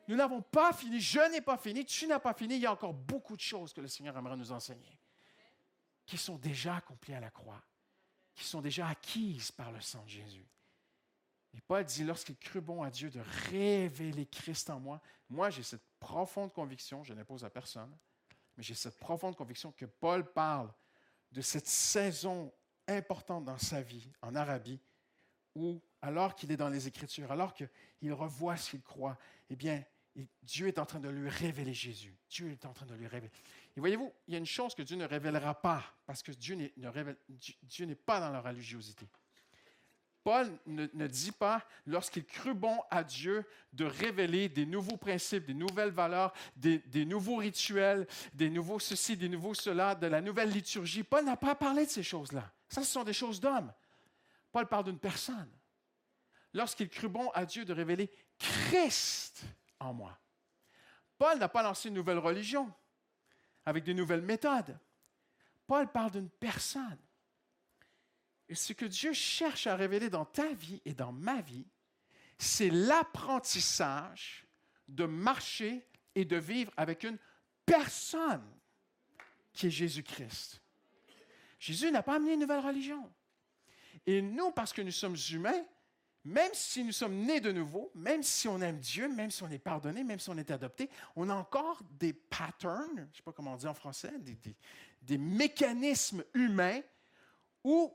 Nous 0.09 0.17
n'avons 0.17 0.43
pas 0.43 0.73
fini. 0.73 1.01
Je 1.01 1.21
n'ai 1.31 1.41
pas 1.41 1.59
fini. 1.59 1.85
Tu 1.85 2.07
n'as 2.07 2.19
pas 2.19 2.35
fini. 2.35 2.57
Il 2.57 2.63
y 2.63 2.67
a 2.67 2.73
encore 2.73 2.95
beaucoup 2.95 3.37
de 3.37 3.41
choses 3.41 3.73
que 3.73 3.81
le 3.81 3.89
Seigneur 3.89 4.17
aimerait 4.17 4.37
nous 4.37 4.51
enseigner 4.51 4.99
qui 6.09 6.17
sont 6.17 6.39
déjà 6.39 6.77
accomplies 6.77 7.13
à 7.13 7.21
la 7.21 7.31
croix, 7.31 7.63
qui 8.35 8.43
sont 8.43 8.63
déjà 8.63 8.89
acquises 8.89 9.53
par 9.53 9.71
le 9.71 9.81
sang 9.83 10.03
de 10.05 10.09
Jésus. 10.09 10.49
Et 11.53 11.61
Paul 11.61 11.85
dit, 11.85 12.03
lorsqu'il 12.03 12.39
crut 12.39 12.65
bon 12.65 12.83
à 12.83 12.91
Dieu 12.91 13.11
de 13.11 13.21
révéler 13.51 14.25
Christ 14.25 14.71
en 14.71 14.81
moi, 14.81 15.03
moi 15.29 15.51
j'ai 15.51 15.63
cette 15.63 15.85
profonde 16.01 16.51
conviction, 16.55 17.05
je 17.05 17.13
n'impose 17.13 17.45
à 17.45 17.51
personne, 17.51 17.95
mais 18.57 18.63
j'ai 18.63 18.75
cette 18.75 18.99
profonde 18.99 19.37
conviction 19.37 19.71
que 19.73 19.85
Paul 19.85 20.33
parle 20.33 20.73
de 21.31 21.43
cette 21.43 21.67
saison 21.67 22.55
importante 22.87 23.45
dans 23.45 23.59
sa 23.59 23.83
vie 23.83 24.11
en 24.23 24.35
Arabie, 24.35 24.81
où, 25.55 25.79
alors 26.01 26.35
qu'il 26.35 26.51
est 26.51 26.57
dans 26.57 26.71
les 26.71 26.89
Écritures, 26.89 27.31
alors 27.31 27.53
qu'il 27.53 28.13
revoit 28.15 28.57
ce 28.57 28.71
qu'il 28.71 28.83
croit, 28.83 29.19
eh 29.51 29.57
bien, 29.57 29.85
Dieu 30.43 30.69
est 30.69 30.79
en 30.79 30.87
train 30.87 31.01
de 31.01 31.09
lui 31.09 31.29
révéler 31.29 31.75
Jésus. 31.75 32.15
Dieu 32.31 32.51
est 32.51 32.65
en 32.65 32.73
train 32.73 32.87
de 32.87 32.95
lui 32.95 33.07
révéler. 33.07 33.33
Et 33.77 33.81
voyez-vous, 33.81 34.13
il 34.27 34.33
y 34.33 34.37
a 34.37 34.39
une 34.39 34.47
chose 34.47 34.75
que 34.75 34.83
Dieu 34.83 34.97
ne 34.97 35.05
révélera 35.05 35.61
pas, 35.61 35.85
parce 36.07 36.23
que 36.23 36.33
Dieu 36.33 36.57
n'est 36.57 37.95
pas 37.95 38.21
dans 38.21 38.31
la 38.31 38.41
religiosité. 38.41 39.09
Paul 40.25 40.51
ne, 40.67 41.07
dit 41.07 41.33
pas, 41.33 41.65
lorsqu'il 41.87 42.27
crut 42.27 42.55
bon 42.55 42.83
à 42.91 43.03
Dieu, 43.03 43.47
de 43.73 43.87
révéler 43.87 44.51
des 44.51 44.67
nouveaux 44.67 44.99
principes, 44.99 45.47
des 45.47 45.55
nouvelles 45.55 45.91
valeurs, 45.91 46.35
des, 46.55 46.83
nouveaux 47.07 47.37
rituels, 47.37 48.07
des 48.35 48.51
nouveaux 48.51 48.79
ceci, 48.79 49.17
des 49.17 49.29
nouveaux 49.29 49.55
cela, 49.55 49.95
de 49.95 50.07
la 50.07 50.21
nouvelle 50.21 50.51
liturgie. 50.51 51.03
Paul 51.03 51.25
n'a 51.25 51.37
pas 51.37 51.55
parlé 51.55 51.87
de 51.87 51.91
ces 51.91 52.03
choses-là. 52.03 52.53
Ça, 52.69 52.83
ce 52.83 52.93
sont 52.93 53.05
des 53.05 53.15
choses 53.15 53.41
d'hommes. 53.41 53.73
Paul 54.53 54.67
parle 54.67 54.85
d'une 54.85 54.99
personne. 54.99 55.49
Lorsqu'il 56.53 56.91
crut 56.91 57.11
bon 57.11 57.31
à 57.31 57.47
Dieu 57.47 57.65
de 57.65 57.73
révéler 57.73 58.11
Christ 58.39 59.45
en 59.81 59.93
moi. 59.93 60.19
Paul 61.19 61.39
n'a 61.39 61.49
pas 61.49 61.63
lancé 61.63 61.89
une 61.89 61.95
nouvelle 61.95 62.19
religion 62.19 62.73
avec 63.65 63.85
des 63.85 63.95
nouvelles 63.95 64.23
méthodes. 64.23 64.79
Paul 65.67 65.91
parle 65.91 66.13
d'une 66.13 66.31
personne. 66.31 66.99
Et 68.49 68.55
ce 68.55 68.73
que 68.73 68.87
Dieu 68.87 69.13
cherche 69.13 69.67
à 69.67 69.77
révéler 69.77 70.09
dans 70.09 70.25
ta 70.25 70.53
vie 70.55 70.81
et 70.85 70.95
dans 70.95 71.13
ma 71.13 71.43
vie, 71.43 71.67
c'est 72.39 72.71
l'apprentissage 72.71 74.47
de 74.87 75.05
marcher 75.05 75.87
et 76.15 76.25
de 76.25 76.37
vivre 76.37 76.73
avec 76.77 77.03
une 77.03 77.19
personne 77.67 78.47
qui 79.53 79.67
est 79.67 79.71
Jésus-Christ. 79.71 80.63
Jésus 81.59 81.91
n'a 81.91 82.03
pas 82.03 82.15
amené 82.15 82.35
une 82.35 82.41
nouvelle 82.41 82.65
religion. 82.65 83.13
Et 84.07 84.23
nous, 84.23 84.53
parce 84.53 84.73
que 84.73 84.81
nous 84.81 84.93
sommes 84.93 85.17
humains, 85.33 85.67
même 86.25 86.51
si 86.53 86.85
nous 86.85 86.93
sommes 86.93 87.15
nés 87.15 87.41
de 87.41 87.53
nouveau, 87.53 87.91
même 87.95 88.23
si 88.23 88.49
on 88.49 88.61
aime 88.61 88.79
Dieu, 88.79 89.09
même 89.09 89.31
si 89.31 89.43
on 89.43 89.51
est 89.51 89.59
pardonné, 89.59 90.05
même 90.05 90.19
si 90.19 90.31
on 90.31 90.37
est 90.37 90.51
adopté, 90.51 90.91
on 91.17 91.29
a 91.31 91.35
encore 91.35 91.81
des 91.99 92.13
patterns, 92.13 92.97
je 92.97 93.01
ne 93.03 93.15
sais 93.15 93.23
pas 93.25 93.33
comment 93.33 93.53
on 93.53 93.57
dit 93.57 93.67
en 93.67 93.75
français, 93.75 94.13
des 95.03 95.19
mécanismes 95.19 96.25
humains 96.35 96.81
où 97.65 97.93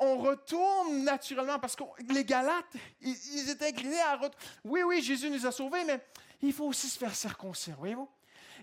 on, 0.00 0.18
retourne 0.18 1.04
naturellement 1.04 1.58
parce 1.58 1.76
que 1.76 1.82
les 2.12 2.24
Galates, 2.24 2.76
ils, 3.00 3.50
étaient 3.50 3.68
inclinés 3.68 4.00
à 4.00 4.18
Oui, 4.64 4.82
oui, 4.82 5.02
Jésus 5.02 5.30
nous 5.30 5.46
a 5.46 5.52
sauvés, 5.52 5.84
mais 5.84 6.00
il 6.42 6.52
faut 6.52 6.66
aussi 6.66 6.88
se 6.88 6.98
faire 6.98 7.14
circoncire, 7.14 7.76
voyez-vous? 7.76 8.08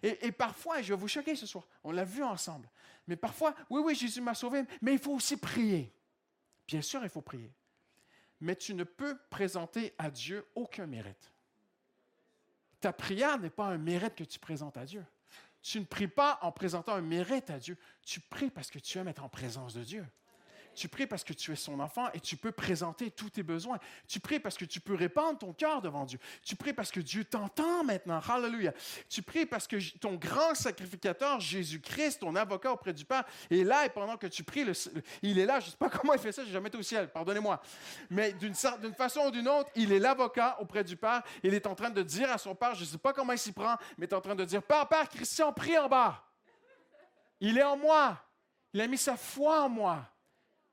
Et, 0.04 0.32
parfois, 0.32 0.82
je 0.82 0.94
vais 0.94 1.00
vous 1.00 1.08
choquer 1.08 1.36
ce 1.36 1.46
soir, 1.46 1.68
on 1.84 1.92
l'a 1.92 2.04
vu 2.04 2.24
ensemble, 2.24 2.68
mais 3.08 3.16
parfois, 3.16 3.54
oui, 3.70 3.82
oui, 3.84 3.96
Jésus 3.96 4.22
m'a 4.22 4.34
sauvé, 4.34 4.64
mais 4.82 4.94
il 4.94 5.00
faut 5.00 5.14
aussi 5.14 5.38
prier. 5.38 5.94
Bien 6.68 6.82
sûr, 6.82 7.04
il 7.04 7.10
faut 7.10 7.22
prier. 7.22 7.52
Mais 8.42 8.56
tu 8.56 8.74
ne 8.74 8.84
peux 8.84 9.18
présenter 9.30 9.94
à 9.98 10.10
Dieu 10.10 10.46
aucun 10.56 10.88
mérite. 10.88 11.32
Ta 12.80 12.92
prière 12.92 13.40
n'est 13.40 13.52
pas 13.52 13.68
un 13.68 13.78
mérite 13.78 14.16
que 14.16 14.24
tu 14.24 14.40
présentes 14.40 14.78
à 14.78 14.86
Dieu. 14.86 15.06
Tu 15.62 15.80
ne 15.80 15.86
pries 15.86 16.08
pas 16.08 16.40
en 16.42 16.52
présentant 16.52 16.96
un 16.96 17.02
mérite 17.02 17.52
à 17.52 17.60
Dieu. 17.60 17.78
Tu 18.04 18.20
pries 18.20 18.50
parce 18.50 18.72
que 18.72 18.80
tu 18.80 18.98
aimes 18.98 19.08
être 19.08 19.24
en 19.24 19.30
présence 19.30 19.76
de 19.76 19.84
Dieu. 19.84 20.06
Tu 20.82 20.88
pries 20.88 21.06
parce 21.06 21.24
que 21.24 21.34
tu 21.34 21.52
es 21.52 21.56
son 21.56 21.80
enfant 21.80 22.12
et 22.12 22.20
tu 22.20 22.36
peux 22.36 22.52
présenter 22.52 23.12
tous 23.12 23.30
tes 23.30 23.44
besoins. 23.44 23.78
Tu 24.08 24.20
pries 24.20 24.40
parce 24.40 24.58
que 24.58 24.66
tu 24.66 24.80
peux 24.80 24.96
répandre 24.96 25.38
ton 25.38 25.54
cœur 25.54 25.80
devant 25.80 26.06
Dieu. 26.06 26.18
Tu 26.44 26.56
pries 26.56 26.74
parce 26.74 26.90
que 26.90 27.00
Dieu 27.00 27.24
t'entend 27.24 27.84
maintenant. 27.84 28.20
Hallelujah. 28.28 28.74
Tu 29.08 29.22
pries 29.22 29.46
parce 29.46 29.68
que 29.68 29.78
ton 30.00 30.16
grand 30.16 30.56
sacrificateur, 30.56 31.40
Jésus-Christ, 31.40 32.22
ton 32.22 32.36
avocat 32.36 32.72
auprès 32.72 32.94
du 32.94 33.06
Père, 33.06 33.26
est 33.52 33.64
là 33.64 33.86
et 33.86 33.90
pendant 33.90 34.18
que 34.18 34.26
tu 34.26 34.44
pries, 34.44 34.66
il 35.22 35.38
est 35.38 35.46
là. 35.46 35.60
Je 35.60 35.68
ne 35.68 35.70
sais 35.70 35.78
pas 35.78 35.88
comment 35.92 36.16
il 36.16 36.20
fait 36.20 36.32
ça, 36.32 36.42
je 36.42 36.48
n'ai 36.48 36.54
jamais 36.54 36.70
été 36.70 36.80
au 36.80 36.82
ciel, 36.82 37.12
pardonnez-moi. 37.12 37.62
Mais 38.10 38.34
d'une 38.34 38.56
façon 38.56 39.28
ou 39.28 39.30
d'une 39.30 39.50
autre, 39.50 39.70
il 39.76 39.92
est 39.92 40.00
l'avocat 40.00 40.58
auprès 40.62 40.84
du 40.84 40.98
Père. 40.98 41.22
Il 41.44 41.54
est 41.54 41.68
en 41.68 41.76
train 41.76 41.92
de 41.92 42.02
dire 42.02 42.32
à 42.32 42.40
son 42.40 42.56
Père, 42.56 42.74
je 42.74 42.82
ne 42.82 42.88
sais 42.88 42.98
pas 42.98 43.14
comment 43.14 43.34
il 43.34 43.38
s'y 43.38 43.52
prend, 43.52 43.76
mais 44.00 44.08
il 44.08 44.10
est 44.10 44.16
en 44.16 44.22
train 44.22 44.34
de 44.34 44.46
dire, 44.46 44.64
Père, 44.64 44.88
Père, 44.88 45.08
Christian, 45.08 45.54
prie 45.54 45.78
en 45.78 45.88
bas. 45.88 46.24
Il 47.40 47.56
est 47.60 47.64
en 47.64 47.78
moi. 47.78 48.18
Il 48.74 48.82
a 48.82 48.88
mis 48.88 48.98
sa 48.98 49.16
foi 49.16 49.66
en 49.66 49.70
moi 49.70 50.08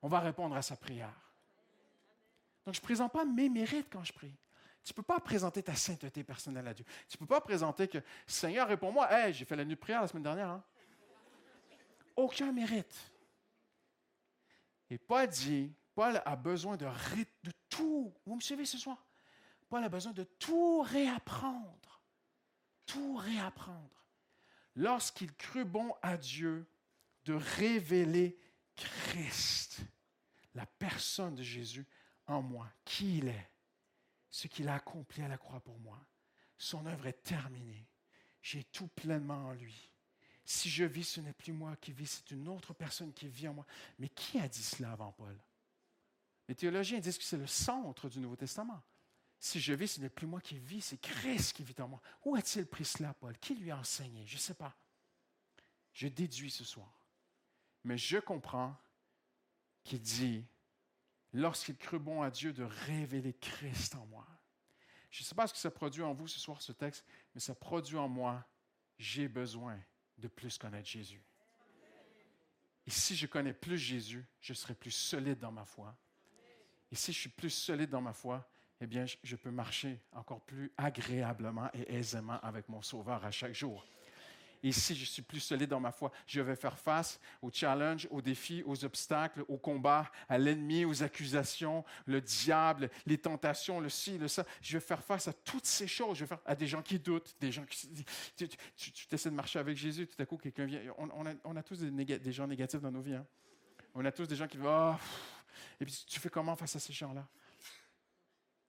on 0.02 0.08
va 0.08 0.20
répondre 0.20 0.56
à 0.56 0.62
sa 0.62 0.76
prière. 0.76 1.14
Donc, 2.64 2.74
je 2.74 2.80
ne 2.80 2.84
présente 2.84 3.12
pas 3.12 3.24
mes 3.24 3.48
mérites 3.48 3.88
quand 3.90 4.04
je 4.04 4.12
prie. 4.12 4.34
Tu 4.84 4.92
ne 4.92 4.96
peux 4.96 5.02
pas 5.02 5.20
présenter 5.20 5.62
ta 5.62 5.74
sainteté 5.74 6.24
personnelle 6.24 6.66
à 6.66 6.74
Dieu. 6.74 6.84
Tu 7.08 7.16
ne 7.16 7.18
peux 7.18 7.26
pas 7.26 7.40
présenter 7.40 7.88
que 7.88 7.98
Seigneur, 8.26 8.68
réponds-moi. 8.68 9.10
Hey, 9.12 9.34
j'ai 9.34 9.44
fait 9.44 9.56
la 9.56 9.64
nuit 9.64 9.74
de 9.74 9.80
prière 9.80 10.00
la 10.00 10.08
semaine 10.08 10.22
dernière. 10.22 10.48
Hein? 10.48 10.64
Aucun 12.16 12.52
mérite. 12.52 13.12
Et 14.90 14.98
Paul 14.98 15.26
dit 15.28 15.72
Paul 15.94 16.22
a 16.24 16.36
besoin 16.36 16.76
de, 16.76 16.86
de 16.86 17.52
tout. 17.68 18.14
Vous 18.24 18.36
me 18.36 18.40
suivez 18.40 18.64
ce 18.64 18.78
soir? 18.78 19.04
Paul 19.68 19.84
a 19.84 19.88
besoin 19.88 20.12
de 20.12 20.24
tout 20.24 20.80
réapprendre. 20.82 22.00
Tout 22.86 23.16
réapprendre. 23.16 24.04
Lorsqu'il 24.74 25.34
crut 25.34 25.66
bon 25.66 25.94
à 26.02 26.16
Dieu 26.16 26.66
de 27.24 27.34
révéler 27.34 28.38
Christ, 28.86 29.80
la 30.54 30.66
personne 30.66 31.34
de 31.34 31.42
Jésus 31.42 31.86
en 32.26 32.42
moi, 32.42 32.70
qui 32.84 33.18
il 33.18 33.28
est, 33.28 33.50
ce 34.30 34.46
qu'il 34.46 34.68
a 34.68 34.74
accompli 34.74 35.22
à 35.22 35.28
la 35.28 35.38
croix 35.38 35.60
pour 35.60 35.78
moi. 35.78 35.98
Son 36.56 36.84
œuvre 36.86 37.06
est 37.06 37.22
terminée. 37.22 37.86
J'ai 38.42 38.64
tout 38.64 38.88
pleinement 38.88 39.48
en 39.48 39.52
lui. 39.52 39.90
Si 40.44 40.70
je 40.70 40.84
vis, 40.84 41.04
ce 41.04 41.20
n'est 41.20 41.32
plus 41.32 41.52
moi 41.52 41.76
qui 41.76 41.92
vis, 41.92 42.06
c'est 42.06 42.30
une 42.30 42.48
autre 42.48 42.72
personne 42.72 43.12
qui 43.12 43.28
vit 43.28 43.48
en 43.48 43.54
moi. 43.54 43.66
Mais 43.98 44.08
qui 44.08 44.38
a 44.40 44.48
dit 44.48 44.62
cela 44.62 44.92
avant 44.92 45.12
Paul? 45.12 45.38
Les 46.48 46.54
théologiens 46.54 47.00
disent 47.00 47.18
que 47.18 47.24
c'est 47.24 47.36
le 47.36 47.46
centre 47.46 48.08
du 48.08 48.18
Nouveau 48.20 48.36
Testament. 48.36 48.82
Si 49.38 49.60
je 49.60 49.72
vis, 49.72 49.88
ce 49.88 50.00
n'est 50.00 50.08
plus 50.08 50.26
moi 50.26 50.40
qui 50.40 50.58
vis, 50.58 50.80
c'est 50.80 51.00
Christ 51.00 51.52
qui 51.52 51.62
vit 51.62 51.80
en 51.80 51.88
moi. 51.88 52.02
Où 52.24 52.34
a-t-il 52.34 52.66
pris 52.66 52.84
cela, 52.84 53.14
Paul? 53.14 53.36
Qui 53.38 53.54
lui 53.54 53.70
a 53.70 53.78
enseigné? 53.78 54.26
Je 54.26 54.34
ne 54.34 54.40
sais 54.40 54.54
pas. 54.54 54.74
Je 55.92 56.08
déduis 56.08 56.50
ce 56.50 56.64
soir. 56.64 56.97
Mais 57.88 57.96
je 57.96 58.18
comprends 58.18 58.76
qu'il 59.82 60.02
dit, 60.02 60.44
lorsqu'il 61.32 61.74
crut 61.74 62.02
bon 62.02 62.20
à 62.20 62.30
Dieu 62.30 62.52
de 62.52 62.62
révéler 62.62 63.32
Christ 63.32 63.94
en 63.94 64.04
moi. 64.04 64.26
Je 65.10 65.22
ne 65.22 65.24
sais 65.24 65.34
pas 65.34 65.46
ce 65.46 65.54
que 65.54 65.58
ça 65.58 65.70
produit 65.70 66.02
en 66.02 66.12
vous 66.12 66.28
ce 66.28 66.38
soir, 66.38 66.60
ce 66.60 66.72
texte, 66.72 67.02
mais 67.34 67.40
ça 67.40 67.54
produit 67.54 67.96
en 67.96 68.06
moi, 68.06 68.46
j'ai 68.98 69.26
besoin 69.26 69.80
de 70.18 70.28
plus 70.28 70.58
connaître 70.58 70.86
Jésus. 70.86 71.22
Et 72.86 72.90
si 72.90 73.16
je 73.16 73.26
connais 73.26 73.54
plus 73.54 73.78
Jésus, 73.78 74.26
je 74.38 74.52
serai 74.52 74.74
plus 74.74 74.90
solide 74.90 75.38
dans 75.38 75.52
ma 75.52 75.64
foi. 75.64 75.96
Et 76.90 76.94
si 76.94 77.14
je 77.14 77.20
suis 77.20 77.30
plus 77.30 77.48
solide 77.48 77.88
dans 77.88 78.02
ma 78.02 78.12
foi, 78.12 78.46
eh 78.82 78.86
bien, 78.86 79.06
je 79.22 79.36
peux 79.36 79.50
marcher 79.50 79.98
encore 80.12 80.42
plus 80.42 80.70
agréablement 80.76 81.70
et 81.72 81.94
aisément 81.94 82.38
avec 82.40 82.68
mon 82.68 82.82
Sauveur 82.82 83.24
à 83.24 83.30
chaque 83.30 83.54
jour. 83.54 83.86
Et 84.62 84.72
si 84.72 84.94
je 84.94 85.04
suis 85.04 85.22
plus 85.22 85.40
solide 85.40 85.70
dans 85.70 85.80
ma 85.80 85.92
foi, 85.92 86.10
je 86.26 86.40
vais 86.40 86.56
faire 86.56 86.78
face 86.78 87.20
aux 87.42 87.50
challenges, 87.50 88.08
aux 88.10 88.20
défis, 88.20 88.62
aux 88.66 88.84
obstacles, 88.84 89.44
aux 89.48 89.56
combats, 89.56 90.10
à 90.28 90.38
l'ennemi, 90.38 90.84
aux 90.84 91.02
accusations, 91.02 91.84
le 92.06 92.20
diable, 92.20 92.90
les 93.06 93.18
tentations, 93.18 93.80
le 93.80 93.88
ci, 93.88 94.18
le 94.18 94.28
ça. 94.28 94.44
Je 94.60 94.78
vais 94.78 94.84
faire 94.84 95.02
face 95.02 95.28
à 95.28 95.32
toutes 95.32 95.66
ces 95.66 95.86
choses. 95.86 96.18
Je 96.18 96.24
vais 96.24 96.28
faire 96.28 96.40
à 96.44 96.54
des 96.54 96.66
gens 96.66 96.82
qui 96.82 96.98
doutent, 96.98 97.36
des 97.40 97.52
gens 97.52 97.64
qui. 97.64 98.04
Tu, 98.36 98.48
tu, 98.76 99.14
essaies 99.14 99.30
de 99.30 99.34
marcher 99.34 99.58
avec 99.58 99.76
Jésus, 99.76 100.06
tout 100.06 100.20
à 100.20 100.26
coup, 100.26 100.36
quelqu'un 100.36 100.66
vient. 100.66 100.80
On, 100.98 101.56
a, 101.56 101.62
tous 101.62 101.80
des, 101.80 102.32
gens 102.32 102.46
négatifs 102.46 102.80
dans 102.80 102.90
nos 102.90 103.00
vies. 103.00 103.14
Hein. 103.14 103.26
On 103.94 104.04
a 104.04 104.12
tous 104.12 104.26
des 104.26 104.36
gens 104.36 104.48
qui 104.48 104.56
vont. 104.56 104.92
Oh, 104.92 104.96
et 105.80 105.84
puis 105.84 106.04
tu 106.06 106.20
fais 106.20 106.30
comment 106.30 106.56
face 106.56 106.76
à 106.76 106.80
ces 106.80 106.92
gens-là? 106.92 107.26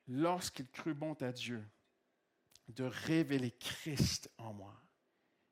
Lorsqu'il 0.07 0.67
crut 0.67 0.97
bon 0.97 1.13
à 1.13 1.31
Dieu 1.31 1.63
de 2.67 2.83
révéler 2.83 3.51
Christ 3.51 4.29
en 4.37 4.53
moi, 4.53 4.79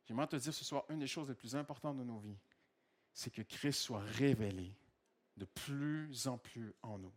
J'aimerais 0.07 0.27
te 0.27 0.37
dire 0.37 0.53
ce 0.53 0.63
soir, 0.63 0.85
une 0.89 0.99
des 0.99 1.07
choses 1.07 1.27
les 1.27 1.35
plus 1.35 1.55
importantes 1.55 1.97
de 1.97 2.03
nos 2.03 2.19
vies, 2.19 2.37
c'est 3.13 3.29
que 3.29 3.41
Christ 3.41 3.81
soit 3.81 3.99
révélé 3.99 4.73
de 5.35 5.45
plus 5.45 6.27
en 6.27 6.37
plus 6.37 6.73
en 6.81 6.97
nous. 6.97 7.13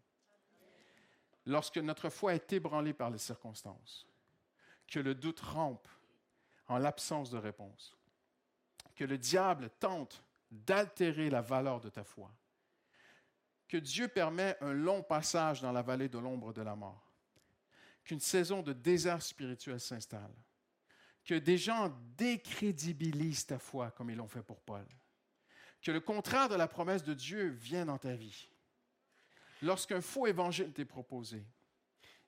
lorsque 1.46 1.78
notre 1.78 2.10
foi 2.10 2.34
est 2.34 2.52
ébranlée 2.52 2.92
par 2.92 3.10
les 3.10 3.18
circonstances, 3.18 4.06
que 4.86 5.00
le 5.00 5.14
doute 5.14 5.40
rampe 5.40 5.88
en 6.68 6.78
l'absence 6.78 7.30
de 7.30 7.38
réponse, 7.38 7.96
que 8.94 9.04
le 9.04 9.16
diable 9.16 9.70
tente 9.80 10.22
d'altérer 10.50 11.30
la 11.30 11.40
valeur 11.40 11.80
de 11.80 11.88
ta 11.88 12.04
foi, 12.04 12.30
que 13.66 13.78
Dieu 13.78 14.08
permet 14.08 14.56
un 14.60 14.72
long 14.72 15.02
passage 15.02 15.62
dans 15.62 15.72
la 15.72 15.82
vallée 15.82 16.08
de 16.08 16.18
l'ombre 16.18 16.52
de 16.52 16.62
la 16.62 16.76
mort, 16.76 17.10
qu'une 18.04 18.20
saison 18.20 18.62
de 18.62 18.72
désert 18.72 19.22
spirituel 19.22 19.80
s'installe, 19.80 20.34
que 21.30 21.36
des 21.36 21.58
gens 21.58 21.96
décrédibilisent 22.16 23.46
ta 23.46 23.60
foi 23.60 23.92
comme 23.92 24.10
ils 24.10 24.16
l'ont 24.16 24.26
fait 24.26 24.42
pour 24.42 24.60
Paul, 24.62 24.84
que 25.80 25.92
le 25.92 26.00
contraire 26.00 26.48
de 26.48 26.56
la 26.56 26.66
promesse 26.66 27.04
de 27.04 27.14
Dieu 27.14 27.50
vienne 27.50 27.86
dans 27.86 27.98
ta 27.98 28.16
vie. 28.16 28.48
Lorsqu'un 29.62 30.00
faux 30.00 30.26
évangile 30.26 30.72
t'est 30.72 30.84
proposé, 30.84 31.46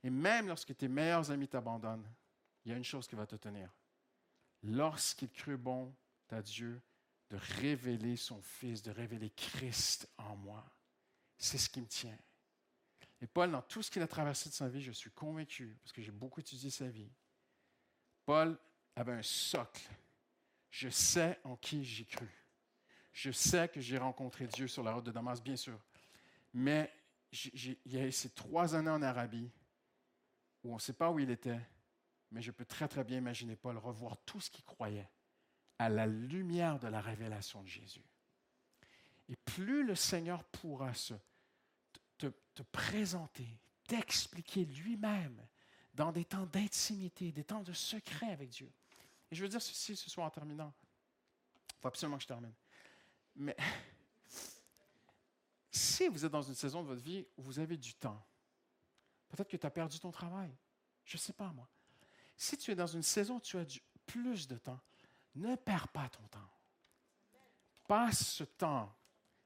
et 0.04 0.10
même 0.10 0.46
lorsque 0.46 0.76
tes 0.76 0.86
meilleurs 0.86 1.32
amis 1.32 1.48
t'abandonnent, 1.48 2.08
il 2.64 2.70
y 2.70 2.72
a 2.72 2.76
une 2.76 2.84
chose 2.84 3.08
qui 3.08 3.16
va 3.16 3.26
te 3.26 3.34
tenir. 3.34 3.74
Lorsqu'il 4.62 5.30
crut 5.30 5.58
bon 5.58 5.92
à 6.30 6.40
Dieu 6.40 6.80
de 7.28 7.36
révéler 7.58 8.14
son 8.14 8.40
Fils, 8.40 8.82
de 8.82 8.92
révéler 8.92 9.30
Christ 9.30 10.08
en 10.16 10.36
moi, 10.36 10.64
c'est 11.38 11.58
ce 11.58 11.68
qui 11.68 11.80
me 11.80 11.88
tient. 11.88 12.18
Et 13.20 13.26
Paul, 13.26 13.50
dans 13.50 13.62
tout 13.62 13.82
ce 13.82 13.90
qu'il 13.90 14.02
a 14.02 14.06
traversé 14.06 14.48
de 14.48 14.54
sa 14.54 14.68
vie, 14.68 14.80
je 14.80 14.92
suis 14.92 15.10
convaincu, 15.10 15.76
parce 15.82 15.90
que 15.90 16.02
j'ai 16.02 16.12
beaucoup 16.12 16.38
étudié 16.38 16.70
sa 16.70 16.88
vie, 16.88 17.10
Paul 18.24 18.56
avait 18.96 19.12
un 19.12 19.22
socle. 19.22 19.88
Je 20.70 20.88
sais 20.88 21.38
en 21.44 21.57
qui 21.57 21.85
j'ai 21.85 22.05
cru. 22.05 22.28
Je 23.12 23.31
sais 23.31 23.68
que 23.68 23.81
j'ai 23.81 23.98
rencontré 23.98 24.46
Dieu 24.46 24.66
sur 24.68 24.83
la 24.83 24.94
route 24.94 25.05
de 25.05 25.11
Damas, 25.11 25.42
bien 25.42 25.57
sûr. 25.57 25.78
Mais 26.55 26.92
il 27.55 27.78
y 27.87 27.98
a 27.98 28.11
ces 28.11 28.31
trois 28.31 28.74
années 28.74 28.90
en 28.90 29.02
Arabie 29.02 29.50
où 30.64 30.70
on 30.70 30.74
ne 30.74 30.81
sait 30.81 30.92
pas 30.92 31.11
où 31.11 31.18
il 31.18 31.31
était, 31.31 31.61
mais 32.31 32.40
je 32.40 32.50
peux 32.50 32.64
très 32.64 32.88
très 32.88 33.05
bien 33.05 33.18
imaginer 33.18 33.57
Paul 33.57 33.76
revoir 33.76 34.16
tout 34.24 34.40
ce 34.40 34.50
qu'il 34.50 34.64
croyait 34.64 35.09
à 35.78 35.88
la 35.88 36.07
lumière 36.07 36.78
de 36.78 36.88
la 36.88 37.00
révélation 37.00 37.62
de 37.62 37.68
Jésus. 37.68 38.05
Et 39.28 39.37
plus 39.37 39.85
le 39.85 39.94
Seigneur 39.94 40.44
pourra 40.44 40.94
se, 40.94 41.14
te 42.18 42.62
présenter, 42.70 43.48
t'expliquer 43.87 44.64
lui-même 44.64 45.44
dans 45.94 46.12
des 46.12 46.24
temps 46.24 46.46
d'intimité, 46.46 47.33
des 47.33 47.44
temps 47.44 47.62
de 47.62 47.72
secret 47.72 48.31
avec 48.31 48.50
Dieu. 48.50 48.70
Et 49.33 49.35
je 49.35 49.42
veux 49.42 49.49
dire 49.49 49.62
ceci 49.62 49.97
ce 49.97 50.11
soir 50.11 50.27
en 50.27 50.31
terminant. 50.31 50.75
Il 51.71 51.81
faut 51.81 51.88
absolument 51.88 52.18
que 52.18 52.23
je 52.23 52.29
termine. 52.29 52.53
Mais 53.35 53.57
si 55.71 56.07
vous 56.09 56.27
êtes 56.27 56.31
dans 56.31 56.42
une 56.42 56.55
saison 56.55 56.83
de 56.83 56.88
votre 56.88 57.01
vie 57.01 57.27
où 57.38 57.42
vous 57.42 57.59
avez 57.59 57.79
du 57.79 57.95
temps, 57.95 58.23
peut-être 59.31 59.49
que 59.49 59.57
tu 59.57 59.66
as 59.66 59.71
perdu 59.71 59.99
ton 59.99 60.11
travail, 60.11 60.55
je 61.07 61.16
ne 61.16 61.18
sais 61.18 61.33
pas 61.33 61.51
moi. 61.51 61.66
Si 62.37 62.59
tu 62.59 62.73
es 62.73 62.75
dans 62.75 62.87
une 62.87 63.03
saison 63.03 63.37
où 63.37 63.40
tu 63.40 63.57
as 63.57 63.64
plus 64.05 64.47
de 64.47 64.59
temps, 64.59 64.81
ne 65.35 65.57
perds 65.57 65.88
pas 65.88 66.11
ton 66.11 66.27
temps. 66.29 66.51
Passe 67.88 68.27
ce 68.35 68.45
temps. 68.45 68.95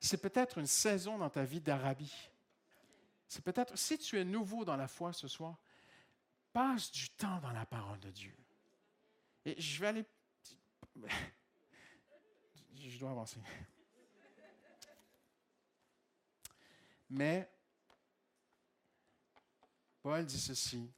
C'est 0.01 0.21
peut-être 0.21 0.59
une 0.59 0.67
saison 0.67 1.17
dans 1.17 1.31
ta 1.31 1.45
vie 1.45 1.61
d'Arabie. 1.61 2.29
C'est 3.29 3.45
peut-être, 3.45 3.79
si 3.79 3.99
tu 3.99 4.19
es 4.19 4.25
nouveau 4.25 4.65
dans 4.65 4.77
la 4.77 4.89
foi 4.89 5.13
ce 5.13 5.29
soir, 5.29 5.57
passe 6.53 6.91
du 6.91 7.09
temps 7.11 7.39
dans 7.39 7.53
la 7.53 7.67
parole 7.67 8.01
de 8.01 8.11
Dieu. 8.11 8.37
Et 9.47 9.61
je 9.61 9.81
vais 9.81 9.87
aller. 9.87 10.05
Je 12.75 12.99
dois 12.99 13.11
avancer. 13.11 13.41
Mais 17.09 17.49
Paul 20.03 20.27
dit 20.27 20.41
ceci, 20.41 20.93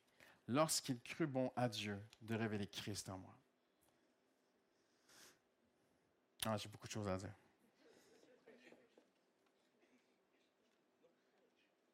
lorsqu'il 0.47 0.99
crut 1.01 1.31
bon 1.31 1.53
à 1.57 1.69
Dieu 1.69 2.03
de 2.23 2.35
révéler 2.35 2.67
Christ 2.67 3.09
en 3.11 3.19
moi. 3.19 3.39
Ah, 6.47 6.57
j'ai 6.57 6.69
beaucoup 6.69 6.87
de 6.87 6.93
choses 6.93 7.09
à 7.09 7.17
dire. 7.17 7.35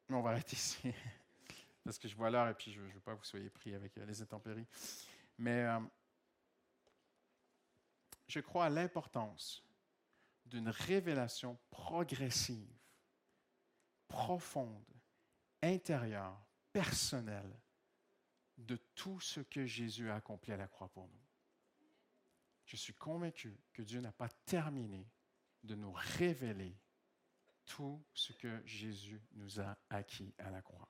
on 0.09 0.21
va 0.21 0.29
arrêter 0.31 0.55
ici. 0.55 0.93
Parce 1.83 1.99
que 1.99 2.07
je 2.07 2.15
vois 2.15 2.29
l'heure 2.29 2.47
et 2.47 2.53
puis 2.53 2.71
je 2.71 2.79
ne 2.79 2.87
veux 2.87 2.99
pas 3.01 3.13
que 3.13 3.19
vous 3.19 3.25
soyez 3.25 3.49
pris 3.49 3.73
avec 3.73 3.95
les 3.97 4.21
intempéries. 4.21 4.67
Mais 5.37 5.63
euh, 5.63 5.79
je 8.27 8.39
crois 8.39 8.65
à 8.65 8.69
l'importance 8.69 9.63
d'une 10.45 10.69
révélation 10.69 11.57
progressive, 11.69 12.79
profonde, 14.07 14.85
intérieure, 15.61 16.39
personnelle 16.71 17.59
de 18.57 18.77
tout 18.95 19.19
ce 19.19 19.39
que 19.41 19.65
Jésus 19.65 20.09
a 20.09 20.15
accompli 20.15 20.51
à 20.51 20.57
la 20.57 20.67
croix 20.67 20.89
pour 20.89 21.07
nous. 21.07 21.21
Je 22.65 22.75
suis 22.77 22.93
convaincu 22.93 23.59
que 23.73 23.81
Dieu 23.81 24.01
n'a 24.01 24.11
pas 24.11 24.29
terminé 24.45 25.07
de 25.63 25.75
nous 25.75 25.91
révéler 25.93 26.77
tout 27.65 28.03
ce 28.13 28.33
que 28.33 28.61
Jésus 28.65 29.21
nous 29.33 29.59
a 29.59 29.77
acquis 29.89 30.33
à 30.37 30.49
la 30.49 30.61
croix. 30.61 30.87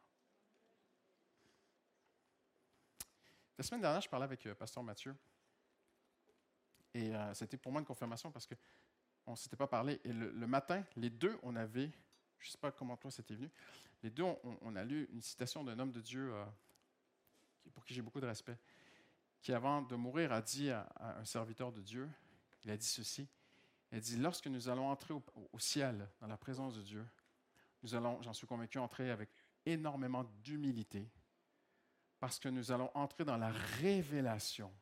La 3.58 3.64
semaine 3.64 3.82
dernière, 3.82 4.02
je 4.02 4.10
parlais 4.10 4.26
avec 4.26 4.46
euh, 4.48 4.56
Pasteur 4.56 4.84
Mathieu. 4.84 5.16
Et 6.96 7.14
euh, 7.14 7.34
c'était 7.34 7.58
pour 7.58 7.74
moi 7.74 7.82
une 7.82 7.86
confirmation 7.86 8.32
parce 8.32 8.48
qu'on 8.48 9.32
ne 9.32 9.36
s'était 9.36 9.58
pas 9.58 9.68
parlé. 9.68 10.00
Et 10.06 10.14
le, 10.14 10.48
matin, 10.48 10.82
les 10.96 11.10
deux, 11.10 11.38
on 11.44 11.58
avait, 11.58 11.92
je 12.40 12.48
ne 12.48 12.52
sais 12.52 12.58
pas 12.58 12.72
comment 12.72 12.96
toi 12.96 13.12
c'était 13.12 13.36
venu, 13.36 13.52
les 14.02 14.10
deux, 14.10 14.24
on, 14.24 14.76
a 14.78 14.84
lu 14.84 15.10
une 15.12 15.22
citation 15.22 15.64
d'un 15.64 15.78
homme 15.78 15.92
de 15.92 16.00
Dieu 16.00 16.34
euh, 16.34 16.46
pour 17.74 17.84
qui 17.84 17.94
j'ai 17.94 18.02
beaucoup 18.02 18.22
de 18.22 18.26
respect 18.26 18.58
qui, 19.42 19.52
avant 19.52 19.82
de 19.82 19.96
mourir, 19.96 20.32
a 20.32 20.42
dit 20.42 20.72
à, 20.72 20.88
un 21.20 21.26
serviteur 21.26 21.72
de 21.72 21.82
Dieu, 21.82 22.10
il 22.64 22.72
a 22.72 22.78
dit 22.78 22.88
ceci, 22.88 23.28
il 23.92 23.98
a 23.98 24.02
dit, 24.02 24.16
lorsque 24.18 24.48
nous 24.48 24.70
allons 24.70 24.90
entrer 24.90 25.14
au, 25.14 25.24
au 25.52 25.60
ciel, 25.60 26.10
dans 26.22 26.28
la 26.28 26.38
présence 26.38 26.76
de 26.76 26.82
Dieu, 26.82 27.06
nous 27.84 27.94
allons, 27.94 28.22
j'en 28.22 28.34
suis 28.34 28.48
convaincu, 28.48 28.80
entrer 28.80 29.12
avec 29.12 29.30
énormément 29.66 30.24
d'humilité, 30.44 31.08
parce 32.20 32.40
que 32.40 32.48
nous 32.48 32.72
allons 32.72 32.90
entrer 32.96 33.26
dans 33.26 33.38
la 33.38 33.50
révélation 33.50 34.74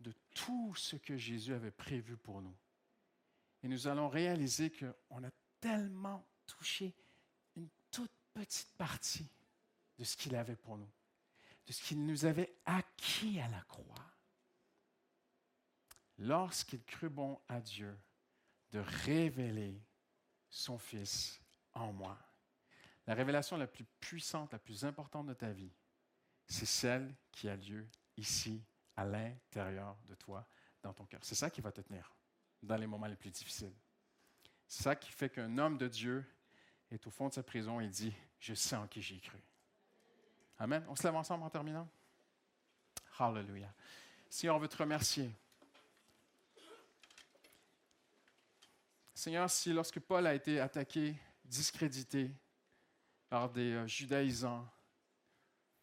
de 0.00 0.12
tout 0.34 0.74
ce 0.76 0.96
que 0.96 1.16
Jésus 1.16 1.54
avait 1.54 1.70
prévu 1.70 2.16
pour 2.16 2.42
nous. 2.42 2.56
Et 3.62 3.68
nous 3.68 3.88
allons 3.88 4.08
réaliser 4.08 4.70
qu'on 4.70 5.24
a 5.24 5.30
tellement 5.60 6.26
touché 6.46 6.94
une 7.56 7.68
toute 7.90 8.12
petite 8.34 8.72
partie 8.76 9.28
de 9.98 10.04
ce 10.04 10.16
qu'il 10.16 10.36
avait 10.36 10.56
pour 10.56 10.76
nous 10.76 10.90
de 11.66 11.72
ce 11.72 11.82
qu'il 11.82 12.04
nous 12.04 12.24
avait 12.24 12.54
acquis 12.64 13.40
à 13.40 13.48
la 13.48 13.60
croix. 13.62 14.12
Lorsqu'il 16.18 16.82
crut 16.84 17.12
bon 17.12 17.40
à 17.48 17.60
Dieu 17.60 17.96
de 18.70 18.78
révéler 18.78 19.82
son 20.48 20.78
Fils 20.78 21.40
en 21.74 21.92
moi. 21.92 22.18
La 23.06 23.14
révélation 23.14 23.56
la 23.56 23.66
plus 23.66 23.84
puissante, 24.00 24.52
la 24.52 24.58
plus 24.58 24.84
importante 24.84 25.26
de 25.26 25.34
ta 25.34 25.52
vie, 25.52 25.72
c'est 26.46 26.66
celle 26.66 27.14
qui 27.32 27.48
a 27.48 27.56
lieu 27.56 27.86
ici, 28.16 28.62
à 28.96 29.04
l'intérieur 29.04 29.96
de 30.06 30.14
toi, 30.14 30.46
dans 30.82 30.92
ton 30.92 31.04
cœur. 31.04 31.20
C'est 31.22 31.34
ça 31.34 31.50
qui 31.50 31.60
va 31.60 31.72
te 31.72 31.80
tenir 31.80 32.14
dans 32.62 32.76
les 32.76 32.86
moments 32.86 33.06
les 33.06 33.16
plus 33.16 33.30
difficiles. 33.30 33.74
C'est 34.66 34.82
ça 34.82 34.96
qui 34.96 35.12
fait 35.12 35.30
qu'un 35.30 35.58
homme 35.58 35.78
de 35.78 35.88
Dieu 35.88 36.24
est 36.90 37.06
au 37.06 37.10
fond 37.10 37.28
de 37.28 37.34
sa 37.34 37.42
prison 37.42 37.80
et 37.80 37.88
dit, 37.88 38.12
je 38.40 38.54
sais 38.54 38.76
en 38.76 38.86
qui 38.86 39.02
j'ai 39.02 39.20
cru. 39.20 39.38
Amen. 40.58 40.84
On 40.88 40.96
se 40.96 41.02
lève 41.02 41.14
ensemble 41.14 41.44
en 41.44 41.50
terminant. 41.50 41.88
Hallelujah. 43.18 43.72
Seigneur, 44.28 44.56
on 44.56 44.58
veut 44.58 44.68
te 44.68 44.76
remercier. 44.76 45.30
Seigneur, 49.14 49.50
si 49.50 49.72
lorsque 49.72 50.00
Paul 50.00 50.26
a 50.26 50.34
été 50.34 50.60
attaqué, 50.60 51.16
discrédité 51.44 52.30
par 53.28 53.50
des 53.50 53.72
euh, 53.72 53.86
judaïsants, 53.86 54.68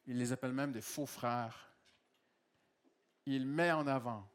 il 0.05 0.17
les 0.17 0.31
appelle 0.31 0.53
même 0.53 0.71
des 0.71 0.81
faux 0.81 1.05
frères, 1.05 1.72
il 3.25 3.45
met 3.45 3.71
en 3.71 3.87
avant 3.87 4.27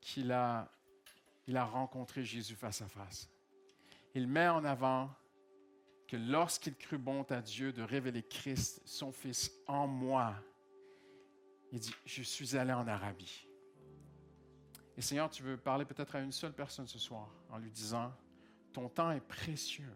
qu'il 0.00 0.32
a, 0.32 0.68
rencontré 1.48 2.24
Jésus 2.24 2.54
face 2.54 2.82
à 2.82 2.88
face. 2.88 3.30
Il 4.14 4.26
met 4.26 4.48
en 4.48 4.64
avant 4.64 5.10
que 6.06 6.16
lorsqu'il 6.16 6.76
crut 6.76 7.00
bon 7.00 7.22
à 7.24 7.40
Dieu 7.40 7.72
de 7.72 7.82
révéler 7.82 8.22
Christ, 8.22 8.82
son 8.84 9.12
Fils, 9.12 9.50
en 9.66 9.86
moi, 9.86 10.34
il 11.70 11.80
dit, 11.80 11.94
je 12.04 12.22
suis 12.22 12.56
allé 12.56 12.72
en 12.72 12.86
Arabie. 12.86 13.46
Et 14.96 15.00
Seigneur, 15.00 15.30
tu 15.30 15.42
veux 15.42 15.56
parler 15.56 15.86
peut-être 15.86 16.16
à 16.16 16.20
une 16.20 16.32
seule 16.32 16.52
personne 16.52 16.86
ce 16.86 16.98
soir 16.98 17.30
en 17.48 17.58
lui 17.58 17.70
disant, 17.70 18.12
ton 18.72 18.88
temps 18.88 19.10
est 19.10 19.20
précieux. 19.20 19.94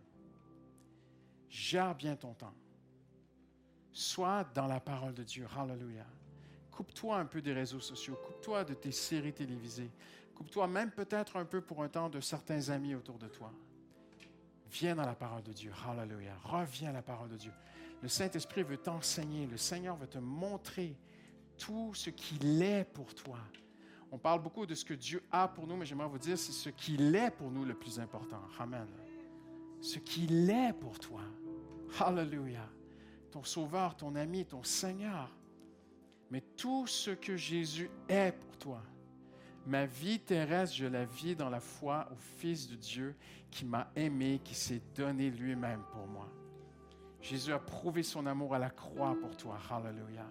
Gère 1.50 1.94
bien 1.94 2.16
ton 2.16 2.34
temps. 2.34 2.54
Sois 3.92 4.44
dans 4.54 4.66
la 4.66 4.80
parole 4.80 5.14
de 5.14 5.22
Dieu. 5.22 5.46
Hallelujah. 5.54 6.06
Coupe-toi 6.76 7.16
un 7.16 7.24
peu 7.24 7.40
des 7.40 7.54
réseaux 7.54 7.80
sociaux. 7.80 8.18
Coupe-toi 8.22 8.64
de 8.64 8.74
tes 8.74 8.92
séries 8.92 9.32
télévisées. 9.32 9.90
Coupe-toi 10.34 10.66
même 10.66 10.90
peut-être 10.90 11.38
un 11.38 11.46
peu 11.46 11.62
pour 11.62 11.82
un 11.82 11.88
temps 11.88 12.10
de 12.10 12.20
certains 12.20 12.68
amis 12.68 12.94
autour 12.94 13.16
de 13.18 13.28
toi. 13.28 13.50
Viens 14.70 14.94
dans 14.94 15.06
la 15.06 15.14
parole 15.14 15.42
de 15.42 15.52
Dieu. 15.52 15.72
Hallelujah. 15.86 16.36
Reviens 16.44 16.90
à 16.90 16.92
la 16.92 17.00
parole 17.00 17.30
de 17.30 17.36
Dieu. 17.36 17.52
Le 18.02 18.08
Saint-Esprit 18.08 18.62
veut 18.62 18.76
t'enseigner. 18.76 19.46
Le 19.46 19.56
Seigneur 19.56 19.96
veut 19.96 20.06
te 20.06 20.18
montrer 20.18 20.94
tout 21.56 21.94
ce 21.94 22.10
qu'il 22.10 22.62
est 22.62 22.84
pour 22.84 23.14
toi. 23.14 23.38
On 24.12 24.18
parle 24.18 24.42
beaucoup 24.42 24.66
de 24.66 24.74
ce 24.74 24.84
que 24.84 24.92
Dieu 24.92 25.22
a 25.32 25.48
pour 25.48 25.66
nous, 25.66 25.76
mais 25.76 25.86
j'aimerais 25.86 26.08
vous 26.08 26.18
dire, 26.18 26.38
c'est 26.38 26.52
ce 26.52 26.68
qu'il 26.68 27.14
est 27.16 27.30
pour 27.30 27.50
nous 27.50 27.64
le 27.64 27.74
plus 27.74 27.98
important. 27.98 28.42
Amen. 28.58 28.86
Ce 29.80 29.98
qu'il 29.98 30.50
est 30.50 30.74
pour 30.74 30.98
toi. 30.98 31.22
Hallelujah. 31.98 32.68
Ton 33.30 33.44
Sauveur, 33.44 33.96
ton 33.96 34.14
ami, 34.14 34.44
ton 34.44 34.62
Seigneur. 34.62 35.34
Mais 36.30 36.40
tout 36.56 36.86
ce 36.86 37.10
que 37.10 37.36
Jésus 37.36 37.90
est 38.08 38.32
pour 38.32 38.56
toi. 38.58 38.82
Ma 39.66 39.86
vie 39.86 40.20
terrestre, 40.20 40.76
je 40.76 40.86
la 40.86 41.04
vis 41.04 41.34
dans 41.34 41.50
la 41.50 41.60
foi 41.60 42.08
au 42.12 42.16
Fils 42.38 42.68
de 42.68 42.76
Dieu 42.76 43.16
qui 43.50 43.64
m'a 43.64 43.90
aimé, 43.96 44.40
qui 44.44 44.54
s'est 44.54 44.82
donné 44.94 45.30
lui-même 45.30 45.82
pour 45.92 46.06
moi. 46.06 46.28
Jésus 47.20 47.52
a 47.52 47.58
prouvé 47.58 48.02
son 48.02 48.26
amour 48.26 48.54
à 48.54 48.58
la 48.58 48.70
croix 48.70 49.16
pour 49.20 49.36
toi. 49.36 49.58
Hallelujah. 49.70 50.28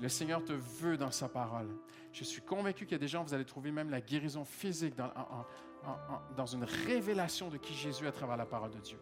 Le 0.00 0.08
Seigneur 0.08 0.44
te 0.44 0.52
veut 0.52 0.98
dans 0.98 1.10
sa 1.10 1.28
parole. 1.28 1.68
Je 2.12 2.24
suis 2.24 2.42
convaincu 2.42 2.84
qu'il 2.84 2.92
y 2.92 2.96
a 2.96 2.98
des 2.98 3.08
gens, 3.08 3.24
vous 3.24 3.34
allez 3.34 3.44
trouver 3.44 3.70
même 3.70 3.90
la 3.90 4.00
guérison 4.00 4.44
physique 4.44 4.94
dans, 4.96 6.46
une 6.46 6.64
révélation 6.64 7.48
de 7.48 7.56
qui 7.56 7.74
Jésus 7.74 8.04
est 8.04 8.08
à 8.08 8.12
travers 8.12 8.36
la 8.36 8.46
parole 8.46 8.70
de 8.70 8.80
Dieu. 8.80 8.98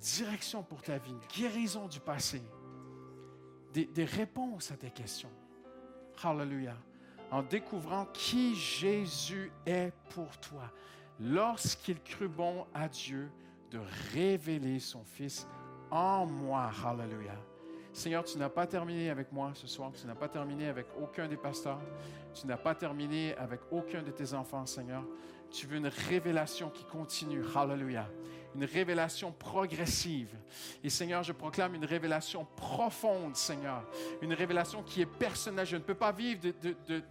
Direction 0.00 0.62
pour 0.62 0.82
ta 0.82 0.98
vie, 0.98 1.14
guérison 1.34 1.88
du 1.88 2.00
passé, 2.00 2.42
des, 3.84 4.04
réponses 4.04 4.70
à 4.72 4.76
tes 4.76 4.90
questions. 4.90 5.30
Hallelujah. 6.22 6.76
En 7.30 7.42
découvrant 7.42 8.06
qui 8.12 8.54
Jésus 8.54 9.50
est 9.66 9.92
pour 10.10 10.36
toi, 10.38 10.70
lorsqu'il 11.20 12.00
crut 12.00 12.30
bon 12.30 12.66
à 12.72 12.88
Dieu 12.88 13.30
de 13.70 13.80
révéler 14.12 14.78
son 14.78 15.04
Fils 15.04 15.46
en 15.90 16.26
moi. 16.26 16.70
Hallelujah. 16.84 17.38
Seigneur, 17.92 18.24
tu 18.24 18.38
n'as 18.38 18.48
pas 18.48 18.66
terminé 18.66 19.10
avec 19.10 19.32
moi 19.32 19.52
ce 19.54 19.66
soir, 19.66 19.90
tu 19.92 20.06
n'as 20.06 20.14
pas 20.14 20.28
terminé 20.28 20.68
avec 20.68 20.86
aucun 21.00 21.26
des 21.26 21.36
pasteurs, 21.36 21.80
tu 22.34 22.46
n'as 22.46 22.58
pas 22.58 22.74
terminé 22.74 23.34
avec 23.36 23.60
aucun 23.70 24.02
de 24.02 24.10
tes 24.10 24.34
enfants, 24.34 24.66
Seigneur. 24.66 25.02
Tu 25.50 25.66
veux 25.66 25.78
une 25.78 25.90
révélation 26.08 26.70
qui 26.70 26.84
continue. 26.84 27.42
Hallelujah. 27.54 28.08
Une 28.56 28.64
révélation 28.64 29.32
progressive. 29.32 30.34
Et 30.82 30.88
Seigneur, 30.88 31.22
je 31.22 31.32
proclame 31.32 31.74
une 31.74 31.84
révélation 31.84 32.46
profonde, 32.56 33.36
Seigneur. 33.36 33.86
Une 34.22 34.32
révélation 34.32 34.82
qui 34.82 35.02
est 35.02 35.06
personnelle. 35.06 35.66
Je 35.66 35.76
ne 35.76 35.82
peux 35.82 35.94
pas 35.94 36.10
vivre 36.10 36.40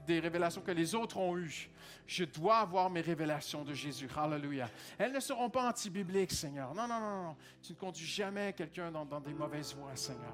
des 0.08 0.20
révélations 0.20 0.62
que 0.62 0.72
les 0.72 0.96
autres 0.96 1.18
ont 1.18 1.38
eues. 1.38 1.70
Je 2.08 2.24
dois 2.24 2.58
avoir 2.58 2.90
mes 2.90 3.02
révélations 3.02 3.64
de 3.64 3.76
Jésus. 3.76 4.10
Hallelujah. 4.18 4.72
Elles 4.98 5.12
ne 5.12 5.20
seront 5.20 5.52
pas 5.52 5.70
anti-bibliques, 5.70 6.32
Seigneur. 6.32 6.74
Non, 6.74 6.88
non, 6.88 7.00
non, 7.00 7.24
non. 7.26 7.36
Tu 7.62 7.74
ne 7.74 7.78
conduis 7.78 8.08
jamais 8.08 8.52
quelqu'un 8.54 8.92
dans, 8.92 9.06
dans 9.06 9.22
des 9.22 9.34
mauvaises 9.34 9.76
voies, 9.76 9.96
Seigneur. 9.96 10.34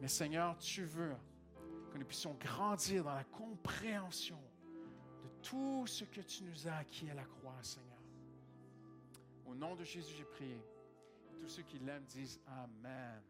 Mais 0.00 0.06
Seigneur, 0.06 0.56
tu 0.58 0.84
veux 0.84 1.16
que 1.92 1.98
nous 1.98 2.06
puissions 2.06 2.36
grandir 2.40 3.02
dans 3.02 3.14
la 3.14 3.24
compréhension 3.24 4.38
de 5.24 5.28
tout 5.42 5.88
ce 5.88 6.04
que 6.04 6.20
tu 6.20 6.44
nous 6.44 6.68
as 6.68 6.76
acquis 6.76 7.10
à 7.10 7.14
la 7.14 7.24
croix, 7.24 7.56
Seigneur. 7.62 7.87
Au 9.48 9.54
nom 9.54 9.74
de 9.74 9.84
Jésus, 9.84 10.14
j'ai 10.16 10.24
prié. 10.24 10.62
Tous 11.40 11.48
ceux 11.48 11.62
qui 11.62 11.78
l'aiment 11.78 12.04
disent 12.04 12.38
Amen. 12.46 13.22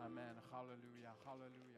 Amen. 0.00 0.34
Hallelujah. 0.52 1.14
Hallelujah. 1.24 1.71